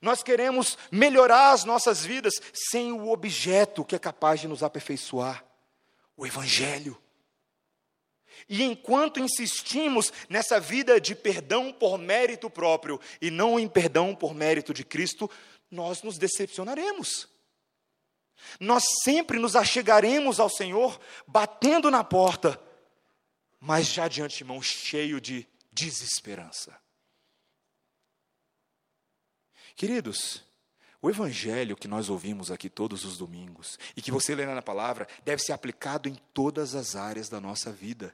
[0.00, 5.44] nós queremos melhorar as nossas vidas sem o objeto que é capaz de nos aperfeiçoar
[6.16, 7.00] o Evangelho.
[8.52, 14.34] E enquanto insistimos nessa vida de perdão por mérito próprio e não em perdão por
[14.34, 15.30] mérito de Cristo,
[15.70, 17.28] nós nos decepcionaremos.
[18.58, 22.60] Nós sempre nos achegaremos ao Senhor batendo na porta,
[23.60, 26.76] mas já de antemão cheio de desesperança.
[29.76, 30.42] Queridos,
[31.00, 35.06] o evangelho que nós ouvimos aqui todos os domingos e que você lê na palavra
[35.24, 38.12] deve ser aplicado em todas as áreas da nossa vida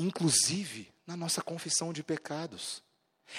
[0.00, 2.82] inclusive na nossa confissão de pecados.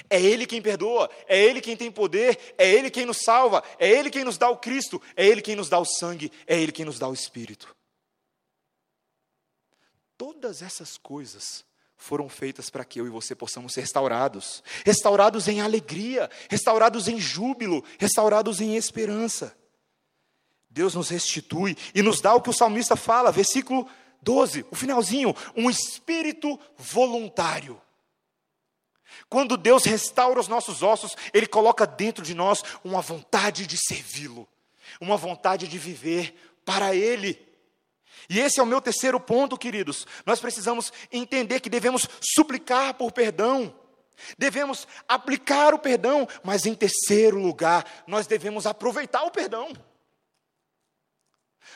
[0.09, 3.89] É Ele quem perdoa, é Ele quem tem poder, é Ele quem nos salva, é
[3.89, 6.71] Ele quem nos dá o Cristo, é Ele quem nos dá o sangue, é Ele
[6.71, 7.75] quem nos dá o Espírito.
[10.17, 11.65] Todas essas coisas
[11.97, 17.19] foram feitas para que eu e você possamos ser restaurados restaurados em alegria, restaurados em
[17.19, 19.55] júbilo, restaurados em esperança.
[20.69, 23.89] Deus nos restitui e nos dá o que o salmista fala, versículo
[24.21, 27.81] 12, o finalzinho, um espírito voluntário.
[29.29, 34.47] Quando Deus restaura os nossos ossos, Ele coloca dentro de nós uma vontade de servi-lo,
[34.99, 37.39] uma vontade de viver para Ele.
[38.29, 40.05] E esse é o meu terceiro ponto, queridos.
[40.25, 43.73] Nós precisamos entender que devemos suplicar por perdão,
[44.37, 49.73] devemos aplicar o perdão, mas em terceiro lugar, nós devemos aproveitar o perdão.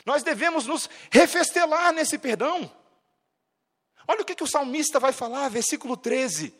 [0.06, 2.70] Nós devemos nos refestelar nesse perdão.
[4.06, 6.54] Olha o que, que o salmista vai falar, versículo 13.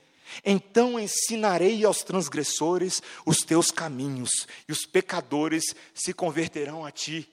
[0.45, 7.33] Então ensinarei aos transgressores os teus caminhos, e os pecadores se converterão a ti.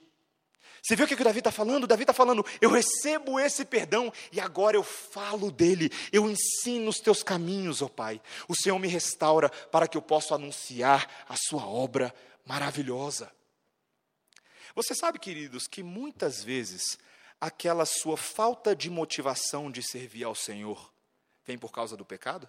[0.80, 1.86] Você viu o que o Davi está falando?
[1.86, 7.00] Davi está falando: eu recebo esse perdão e agora eu falo dele, eu ensino os
[7.00, 8.20] teus caminhos, ó Pai.
[8.46, 12.14] O Senhor me restaura para que eu possa anunciar a sua obra
[12.46, 13.32] maravilhosa.
[14.74, 16.98] Você sabe, queridos, que muitas vezes
[17.40, 20.92] aquela sua falta de motivação de servir ao Senhor
[21.46, 22.48] vem por causa do pecado?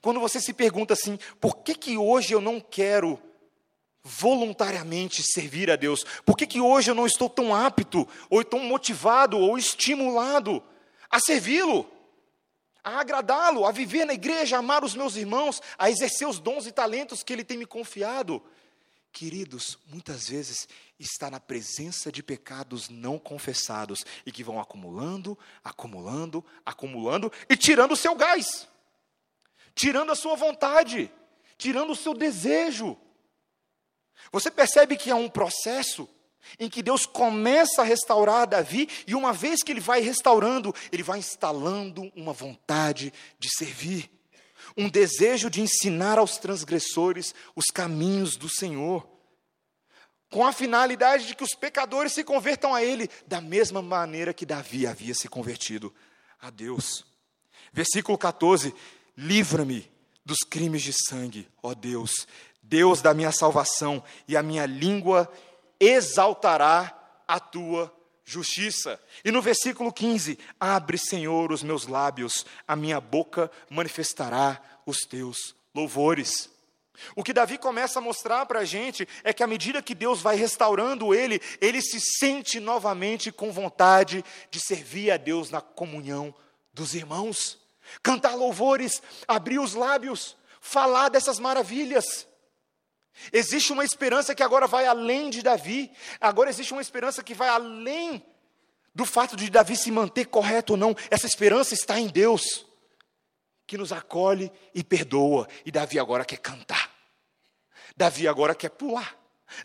[0.00, 3.20] Quando você se pergunta assim, por que, que hoje eu não quero
[4.02, 6.04] voluntariamente servir a Deus?
[6.24, 10.62] Por que, que hoje eu não estou tão apto, ou tão motivado, ou estimulado
[11.10, 11.90] a servi-lo?
[12.84, 16.66] A agradá-lo, a viver na igreja, a amar os meus irmãos, a exercer os dons
[16.66, 18.42] e talentos que Ele tem me confiado.
[19.12, 26.44] Queridos, muitas vezes está na presença de pecados não confessados e que vão acumulando, acumulando,
[26.64, 28.68] acumulando e tirando o seu gás,
[29.74, 31.10] tirando a sua vontade,
[31.58, 32.96] tirando o seu desejo.
[34.30, 36.08] Você percebe que há um processo
[36.58, 41.02] em que Deus começa a restaurar Davi, e uma vez que ele vai restaurando, ele
[41.02, 44.10] vai instalando uma vontade de servir,
[44.76, 49.06] um desejo de ensinar aos transgressores os caminhos do Senhor,
[50.30, 54.46] com a finalidade de que os pecadores se convertam a Ele, da mesma maneira que
[54.46, 55.92] Davi havia se convertido
[56.40, 57.04] a Deus.
[57.72, 58.74] Versículo 14:
[59.16, 59.90] Livra-me
[60.24, 62.26] dos crimes de sangue, ó Deus,
[62.62, 65.30] Deus da minha salvação, e a minha língua
[65.78, 66.96] exaltará
[67.26, 67.92] a tua
[68.30, 69.00] justiça.
[69.24, 75.54] E no versículo 15: Abre, Senhor, os meus lábios, a minha boca manifestará os teus
[75.74, 76.50] louvores.
[77.16, 80.20] O que Davi começa a mostrar para a gente é que à medida que Deus
[80.20, 86.34] vai restaurando ele, ele se sente novamente com vontade de servir a Deus na comunhão
[86.72, 87.58] dos irmãos,
[88.02, 92.26] cantar louvores, abrir os lábios, falar dessas maravilhas.
[93.32, 95.90] Existe uma esperança que agora vai além de Davi,
[96.20, 98.24] agora existe uma esperança que vai além
[98.94, 102.66] do fato de Davi se manter correto ou não, essa esperança está em Deus,
[103.66, 106.90] que nos acolhe e perdoa, e Davi agora quer cantar,
[107.96, 109.16] Davi agora quer pular,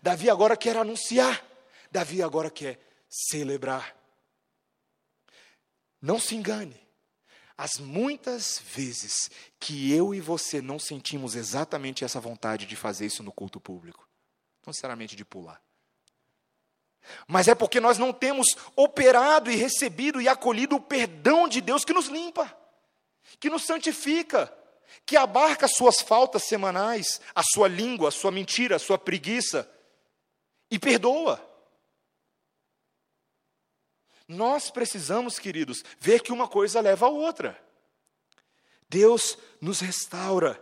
[0.02, 1.44] Davi agora quer anunciar,
[1.90, 2.78] Davi agora quer
[3.08, 3.96] celebrar.
[6.00, 6.85] Não se engane,
[7.56, 13.22] as muitas vezes que eu e você não sentimos exatamente essa vontade de fazer isso
[13.22, 14.06] no culto público,
[14.66, 15.60] não sinceramente de pular.
[17.26, 21.84] Mas é porque nós não temos operado e recebido e acolhido o perdão de Deus
[21.84, 22.54] que nos limpa,
[23.38, 24.52] que nos santifica,
[25.04, 29.70] que abarca as suas faltas semanais, a sua língua, a sua mentira, a sua preguiça,
[30.70, 31.40] e perdoa.
[34.28, 37.60] Nós precisamos, queridos, ver que uma coisa leva a outra.
[38.88, 40.60] Deus nos restaura.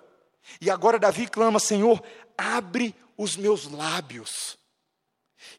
[0.60, 2.02] E agora Davi clama: Senhor,
[2.36, 4.58] abre os meus lábios.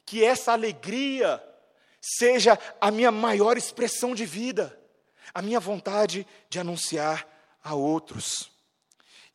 [0.06, 1.43] Que essa alegria
[2.01, 4.80] seja a minha maior expressão de vida,
[5.34, 7.28] a minha vontade de anunciar
[7.64, 8.55] a outros.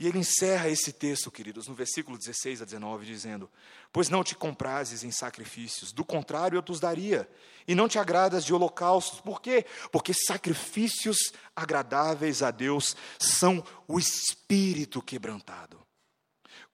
[0.01, 3.51] E ele encerra esse texto, queridos, no versículo 16 a 19, dizendo:
[3.93, 7.31] Pois não te comprases em sacrifícios, do contrário eu te daria,
[7.69, 9.21] e não te agradas de holocaustos.
[9.21, 9.67] Por quê?
[9.93, 15.79] Porque sacrifícios agradáveis a Deus são o espírito quebrantado.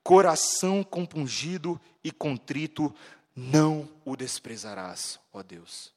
[0.05, 2.95] Coração compungido e contrito,
[3.35, 5.93] não o desprezarás, ó Deus.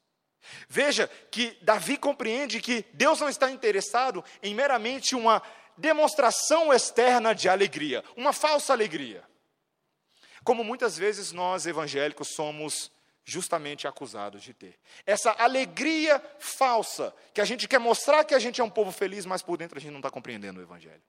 [0.68, 5.44] Veja que Davi compreende que Deus não está interessado em meramente uma
[5.80, 9.24] demonstração externa de alegria, uma falsa alegria.
[10.44, 12.92] Como muitas vezes nós evangélicos somos
[13.24, 14.80] justamente acusados de ter.
[15.06, 19.26] Essa alegria falsa, que a gente quer mostrar que a gente é um povo feliz,
[19.26, 21.02] mas por dentro a gente não está compreendendo o Evangelho.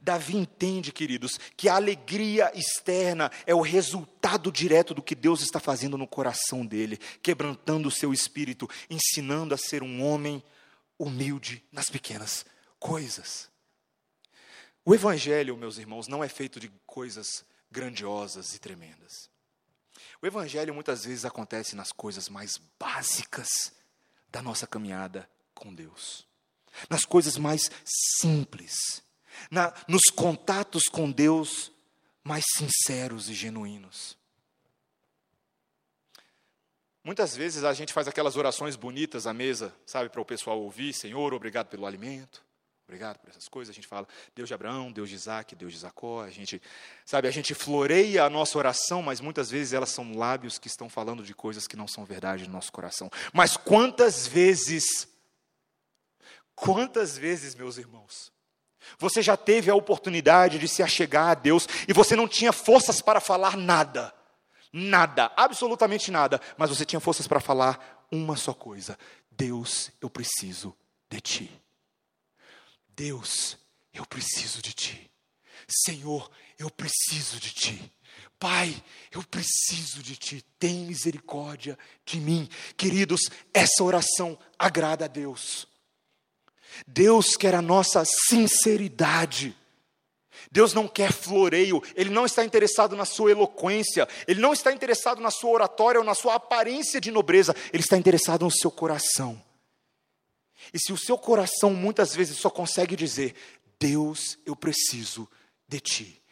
[0.00, 5.58] Davi entende, queridos, que a alegria externa é o resultado direto do que Deus está
[5.58, 10.42] fazendo no coração dele, quebrantando o seu espírito, ensinando a ser um homem
[10.98, 12.44] humilde nas pequenas
[12.78, 13.48] coisas.
[14.84, 19.30] O Evangelho, meus irmãos, não é feito de coisas grandiosas e tremendas.
[20.20, 23.48] O Evangelho muitas vezes acontece nas coisas mais básicas
[24.30, 26.26] da nossa caminhada com Deus,
[26.88, 29.02] nas coisas mais simples
[29.50, 31.70] na, nos contatos com Deus
[32.22, 34.17] mais sinceros e genuínos.
[37.08, 40.92] Muitas vezes a gente faz aquelas orações bonitas à mesa, sabe, para o pessoal ouvir:
[40.92, 42.44] Senhor, obrigado pelo alimento,
[42.86, 43.72] obrigado por essas coisas.
[43.72, 46.22] A gente fala Deus de Abraão, Deus de Isaac, Deus de Jacó.
[46.22, 46.60] A gente,
[47.06, 50.90] sabe, a gente floreia a nossa oração, mas muitas vezes elas são lábios que estão
[50.90, 53.10] falando de coisas que não são verdade no nosso coração.
[53.32, 55.08] Mas quantas vezes,
[56.54, 58.30] quantas vezes, meus irmãos,
[58.98, 63.00] você já teve a oportunidade de se achegar a Deus e você não tinha forças
[63.00, 64.17] para falar nada.
[64.72, 68.98] Nada, absolutamente nada, mas você tinha forças para falar uma só coisa:
[69.30, 70.76] Deus, eu preciso
[71.10, 71.62] de ti.
[72.88, 73.56] Deus,
[73.92, 75.10] eu preciso de ti.
[75.68, 77.92] Senhor, eu preciso de ti.
[78.38, 80.44] Pai, eu preciso de ti.
[80.58, 82.48] Tem misericórdia de mim.
[82.76, 85.66] Queridos, essa oração agrada a Deus.
[86.86, 89.56] Deus quer a nossa sinceridade.
[90.50, 95.20] Deus não quer floreio, Ele não está interessado na sua eloquência, Ele não está interessado
[95.20, 99.42] na sua oratória ou na sua aparência de nobreza, Ele está interessado no seu coração.
[100.72, 103.34] E se o seu coração muitas vezes só consegue dizer:
[103.78, 105.28] Deus, eu preciso
[105.66, 106.22] de Ti,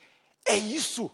[0.45, 1.11] é isso.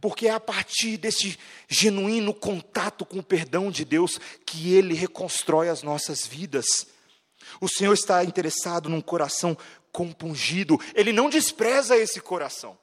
[0.00, 5.68] Porque é a partir desse genuíno contato com o perdão de Deus que Ele reconstrói
[5.68, 6.66] as nossas vidas.
[7.60, 9.56] O Senhor está interessado num coração
[9.96, 12.78] compungido, Ele não despreza esse coração.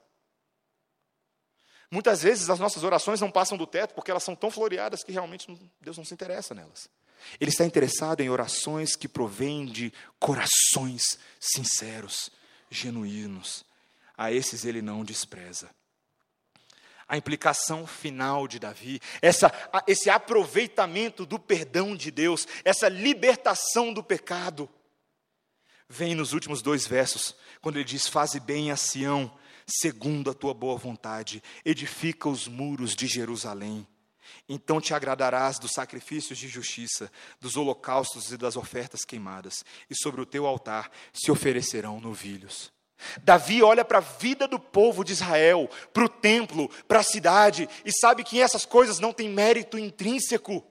[1.91, 5.11] Muitas vezes as nossas orações não passam do teto porque elas são tão floreadas que
[5.11, 5.47] realmente
[5.79, 6.89] Deus não se interessa nelas.
[7.39, 12.31] Ele está interessado em orações que provêm de corações sinceros,
[12.67, 13.63] genuínos.
[14.17, 15.69] A esses ele não despreza
[17.07, 19.51] a implicação final de Davi, essa,
[19.85, 24.67] esse aproveitamento do perdão de Deus, essa libertação do pecado,
[25.89, 29.31] vem nos últimos dois versos, quando ele diz: Faze bem a Sião,
[29.65, 33.87] segundo a tua boa vontade, edifica os muros de Jerusalém.
[34.47, 40.21] Então te agradarás dos sacrifícios de justiça, dos holocaustos e das ofertas queimadas, e sobre
[40.21, 42.71] o teu altar se oferecerão novilhos.
[43.21, 47.67] Davi olha para a vida do povo de Israel, para o templo, para a cidade,
[47.83, 50.65] e sabe que essas coisas não têm mérito intrínseco.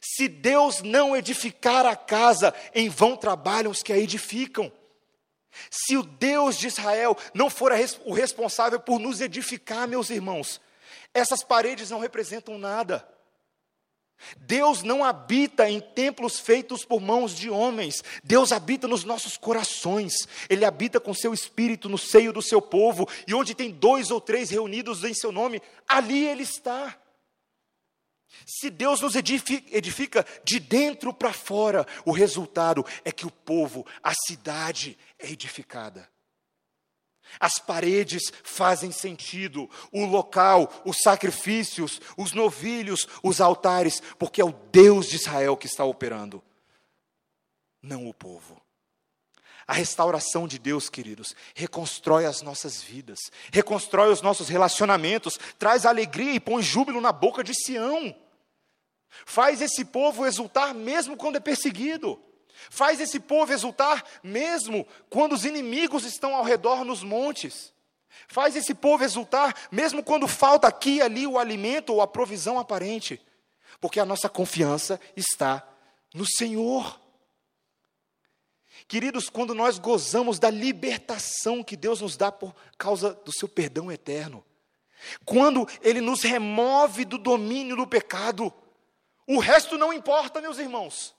[0.00, 4.72] Se Deus não edificar a casa, em vão trabalham os que a edificam.
[5.70, 7.72] Se o Deus de Israel não for
[8.04, 10.60] o responsável por nos edificar, meus irmãos,
[11.12, 13.06] essas paredes não representam nada.
[14.36, 18.02] Deus não habita em templos feitos por mãos de homens.
[18.24, 20.12] Deus habita nos nossos corações.
[20.50, 23.08] Ele habita com seu espírito no seio do seu povo.
[23.26, 26.96] E onde tem dois ou três reunidos em seu nome, ali ele está.
[28.46, 34.12] Se Deus nos edifica de dentro para fora, o resultado é que o povo, a
[34.14, 36.08] cidade é edificada.
[37.38, 44.52] As paredes fazem sentido, o local, os sacrifícios, os novilhos, os altares, porque é o
[44.72, 46.42] Deus de Israel que está operando,
[47.82, 48.60] não o povo.
[49.68, 53.18] A restauração de Deus, queridos, reconstrói as nossas vidas,
[53.52, 58.16] reconstrói os nossos relacionamentos, traz alegria e põe júbilo na boca de Sião.
[59.26, 62.18] Faz esse povo exultar mesmo quando é perseguido.
[62.70, 67.70] Faz esse povo exultar mesmo quando os inimigos estão ao redor nos montes.
[68.26, 72.58] Faz esse povo exultar mesmo quando falta aqui e ali o alimento ou a provisão
[72.58, 73.20] aparente.
[73.82, 75.62] Porque a nossa confiança está
[76.14, 76.98] no Senhor.
[78.88, 83.92] Queridos, quando nós gozamos da libertação que Deus nos dá por causa do seu perdão
[83.92, 84.42] eterno,
[85.26, 88.50] quando Ele nos remove do domínio do pecado,
[89.26, 91.14] o resto não importa, meus irmãos.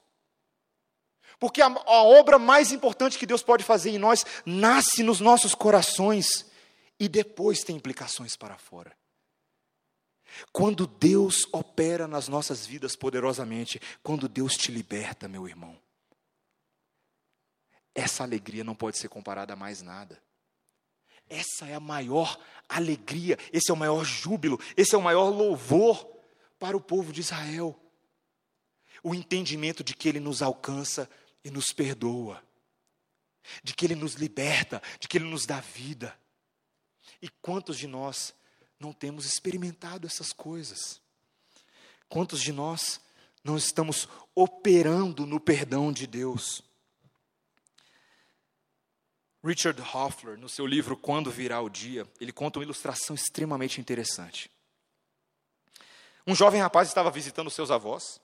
[1.39, 5.53] Porque a, a obra mais importante que Deus pode fazer em nós nasce nos nossos
[5.53, 6.47] corações
[6.99, 8.97] e depois tem implicações para fora.
[10.51, 15.80] Quando Deus opera nas nossas vidas poderosamente, quando Deus te liberta, meu irmão,
[18.00, 20.22] essa alegria não pode ser comparada a mais nada.
[21.30, 26.10] Essa é a maior alegria, esse é o maior júbilo, esse é o maior louvor
[26.58, 27.80] para o povo de Israel.
[29.04, 31.10] O entendimento de que Ele nos alcança
[31.43, 32.43] e nos perdoa.
[33.64, 36.18] de que Ele nos liberta, de que Ele nos dá vida.
[37.22, 38.34] E quantos de nós
[38.80, 41.02] não temos experimentado essas coisas?
[42.08, 43.00] Quantos de nós
[43.43, 46.62] não estamos operando no perdão de Deus?
[49.44, 54.52] Richard Hoffler, no seu livro Quando Virá o Dia, ele conta uma ilustração extremamente interessante.
[56.28, 58.20] Um jovem rapaz estava visitando seus avós,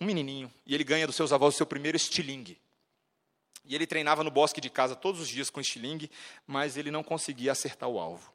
[0.00, 2.58] um menininho, e ele ganha dos seus avós o seu primeiro estilingue.
[3.66, 6.10] E ele treinava no bosque de casa todos os dias com estilingue,
[6.46, 8.32] mas ele não conseguia acertar o alvo.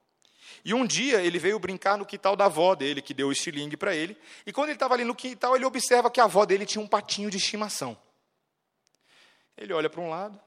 [0.63, 3.76] E um dia ele veio brincar no quintal da avó dele, que deu o estilingue
[3.76, 4.15] para ele.
[4.45, 6.88] E quando ele estava ali no quintal, ele observa que a avó dele tinha um
[6.88, 7.97] patinho de estimação.
[9.57, 10.39] Ele olha para um lado,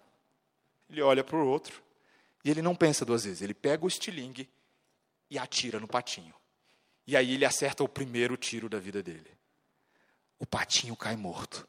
[0.89, 1.83] ele olha para o outro,
[2.45, 3.43] e ele não pensa duas vezes.
[3.43, 4.49] Ele pega o estilingue
[5.29, 6.35] e atira no patinho.
[7.07, 9.31] E aí ele acerta o primeiro tiro da vida dele.
[10.39, 11.67] O patinho cai morto.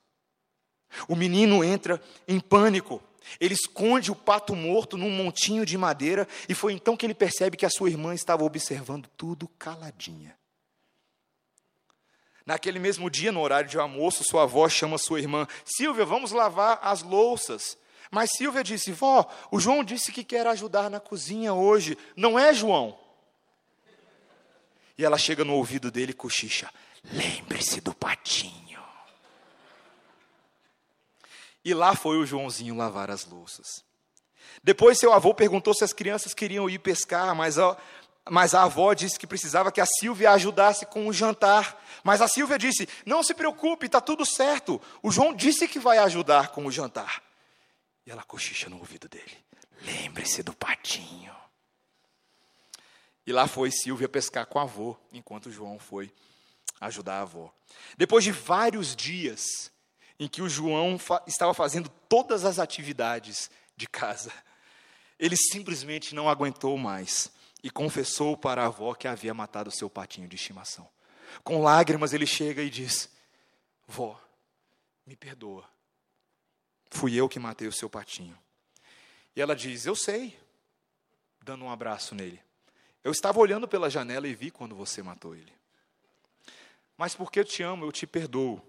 [1.08, 3.02] O menino entra em pânico.
[3.40, 7.58] Ele esconde o pato morto num montinho de madeira e foi então que ele percebe
[7.58, 10.38] que a sua irmã estava observando tudo caladinha.
[12.46, 16.80] Naquele mesmo dia, no horário de almoço, sua avó chama sua irmã: Silvia, vamos lavar
[16.82, 17.78] as louças.
[18.12, 21.98] Mas Silvia disse: Vó, o João disse que quer ajudar na cozinha hoje.
[22.16, 22.98] Não é, João?
[24.98, 26.70] E ela chega no ouvido dele e cochicha:
[27.12, 28.82] Lembre-se do patinho.
[31.64, 33.84] E lá foi o Joãozinho lavar as louças.
[34.64, 37.78] Depois seu avô perguntou se as crianças queriam ir pescar, mas a,
[38.30, 41.78] mas a avó disse que precisava que a Silvia ajudasse com o jantar.
[42.04, 44.82] Mas a Silvia disse: Não se preocupe, está tudo certo.
[45.04, 47.22] O João disse que vai ajudar com o jantar.
[48.08, 49.38] E ela cochicha no ouvido dele:
[49.82, 51.36] Lembre-se do patinho.
[53.26, 56.10] E lá foi Silvia pescar com a avó, enquanto João foi
[56.80, 57.54] ajudar a avó.
[57.98, 59.70] Depois de vários dias,
[60.18, 64.32] em que o João fa estava fazendo todas as atividades de casa.
[65.20, 67.30] Ele simplesmente não aguentou mais
[67.62, 70.88] e confessou para a avó que havia matado seu patinho de estimação.
[71.44, 73.10] Com lágrimas ele chega e diz:
[73.86, 74.18] Vó,
[75.06, 75.77] me perdoa.
[76.90, 78.38] Fui eu que matei o seu patinho.
[79.36, 80.38] E ela diz: Eu sei,
[81.42, 82.42] dando um abraço nele.
[83.04, 85.54] Eu estava olhando pela janela e vi quando você matou ele.
[86.98, 88.62] Mas porque eu te amo, eu te perdoo.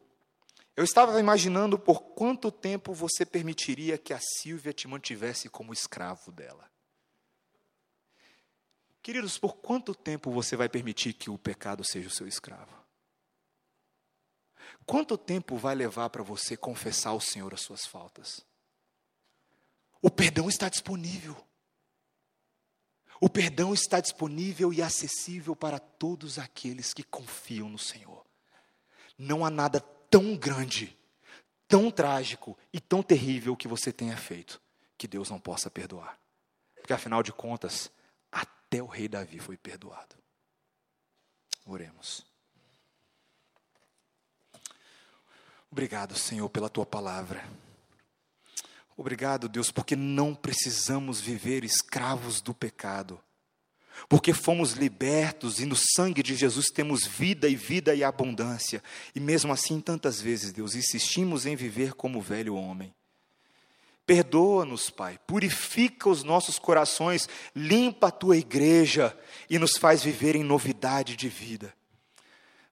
[0.77, 6.31] Eu estava imaginando por quanto tempo você permitiria que a Silvia te mantivesse como escravo
[6.31, 6.71] dela.
[9.03, 12.78] Queridos, por quanto tempo você vai permitir que o pecado seja o seu escravo?
[14.89, 18.43] Quanto tempo vai levar para você confessar ao Senhor as suas faltas?
[20.01, 21.37] O perdão está disponível.
[23.21, 28.25] O perdão está disponível e acessível para todos aqueles que confiam no Senhor.
[29.19, 30.99] Não há nada tão grande,
[31.69, 34.59] tão trágico e tão terrível que você tenha feito,
[34.97, 36.19] que Deus não possa perdoar.
[36.77, 37.93] Porque afinal de contas,
[38.33, 40.17] até o rei Davi foi perdoado.
[41.67, 42.28] Oremos.
[45.71, 47.45] Obrigado, Senhor, pela tua palavra.
[48.97, 53.21] Obrigado, Deus, porque não precisamos viver escravos do pecado
[54.07, 58.83] porque fomos libertos e no sangue de Jesus temos vida e vida e abundância.
[59.15, 62.95] E mesmo assim, tantas vezes, Deus, insistimos em viver como velho homem.
[64.07, 69.17] Perdoa-nos, Pai, purifica os nossos corações, limpa a tua igreja
[69.51, 71.75] e nos faz viver em novidade de vida.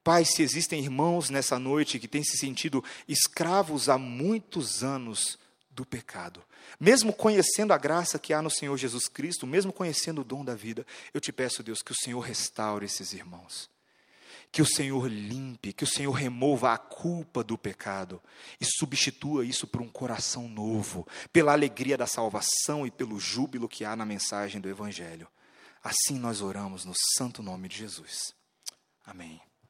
[0.06, 5.36] Pai, se existem irmãos nessa noite que têm se sentido escravos há muitos anos
[5.68, 6.44] do pecado,
[6.78, 10.54] mesmo conhecendo a graça que há no Senhor Jesus Cristo, mesmo conhecendo o dom da
[10.54, 13.68] vida, eu te peço, Deus, que o Senhor restaure esses irmãos.
[14.52, 18.22] Que o Senhor limpe, que o Senhor remova a culpa do pecado
[18.60, 23.84] e substitua isso por um coração novo, pela alegria da salvação e pelo júbilo que
[23.84, 25.26] há na mensagem do Evangelho.
[25.82, 28.32] Assim nós oramos no santo nome de Jesus.
[29.04, 29.45] Amém.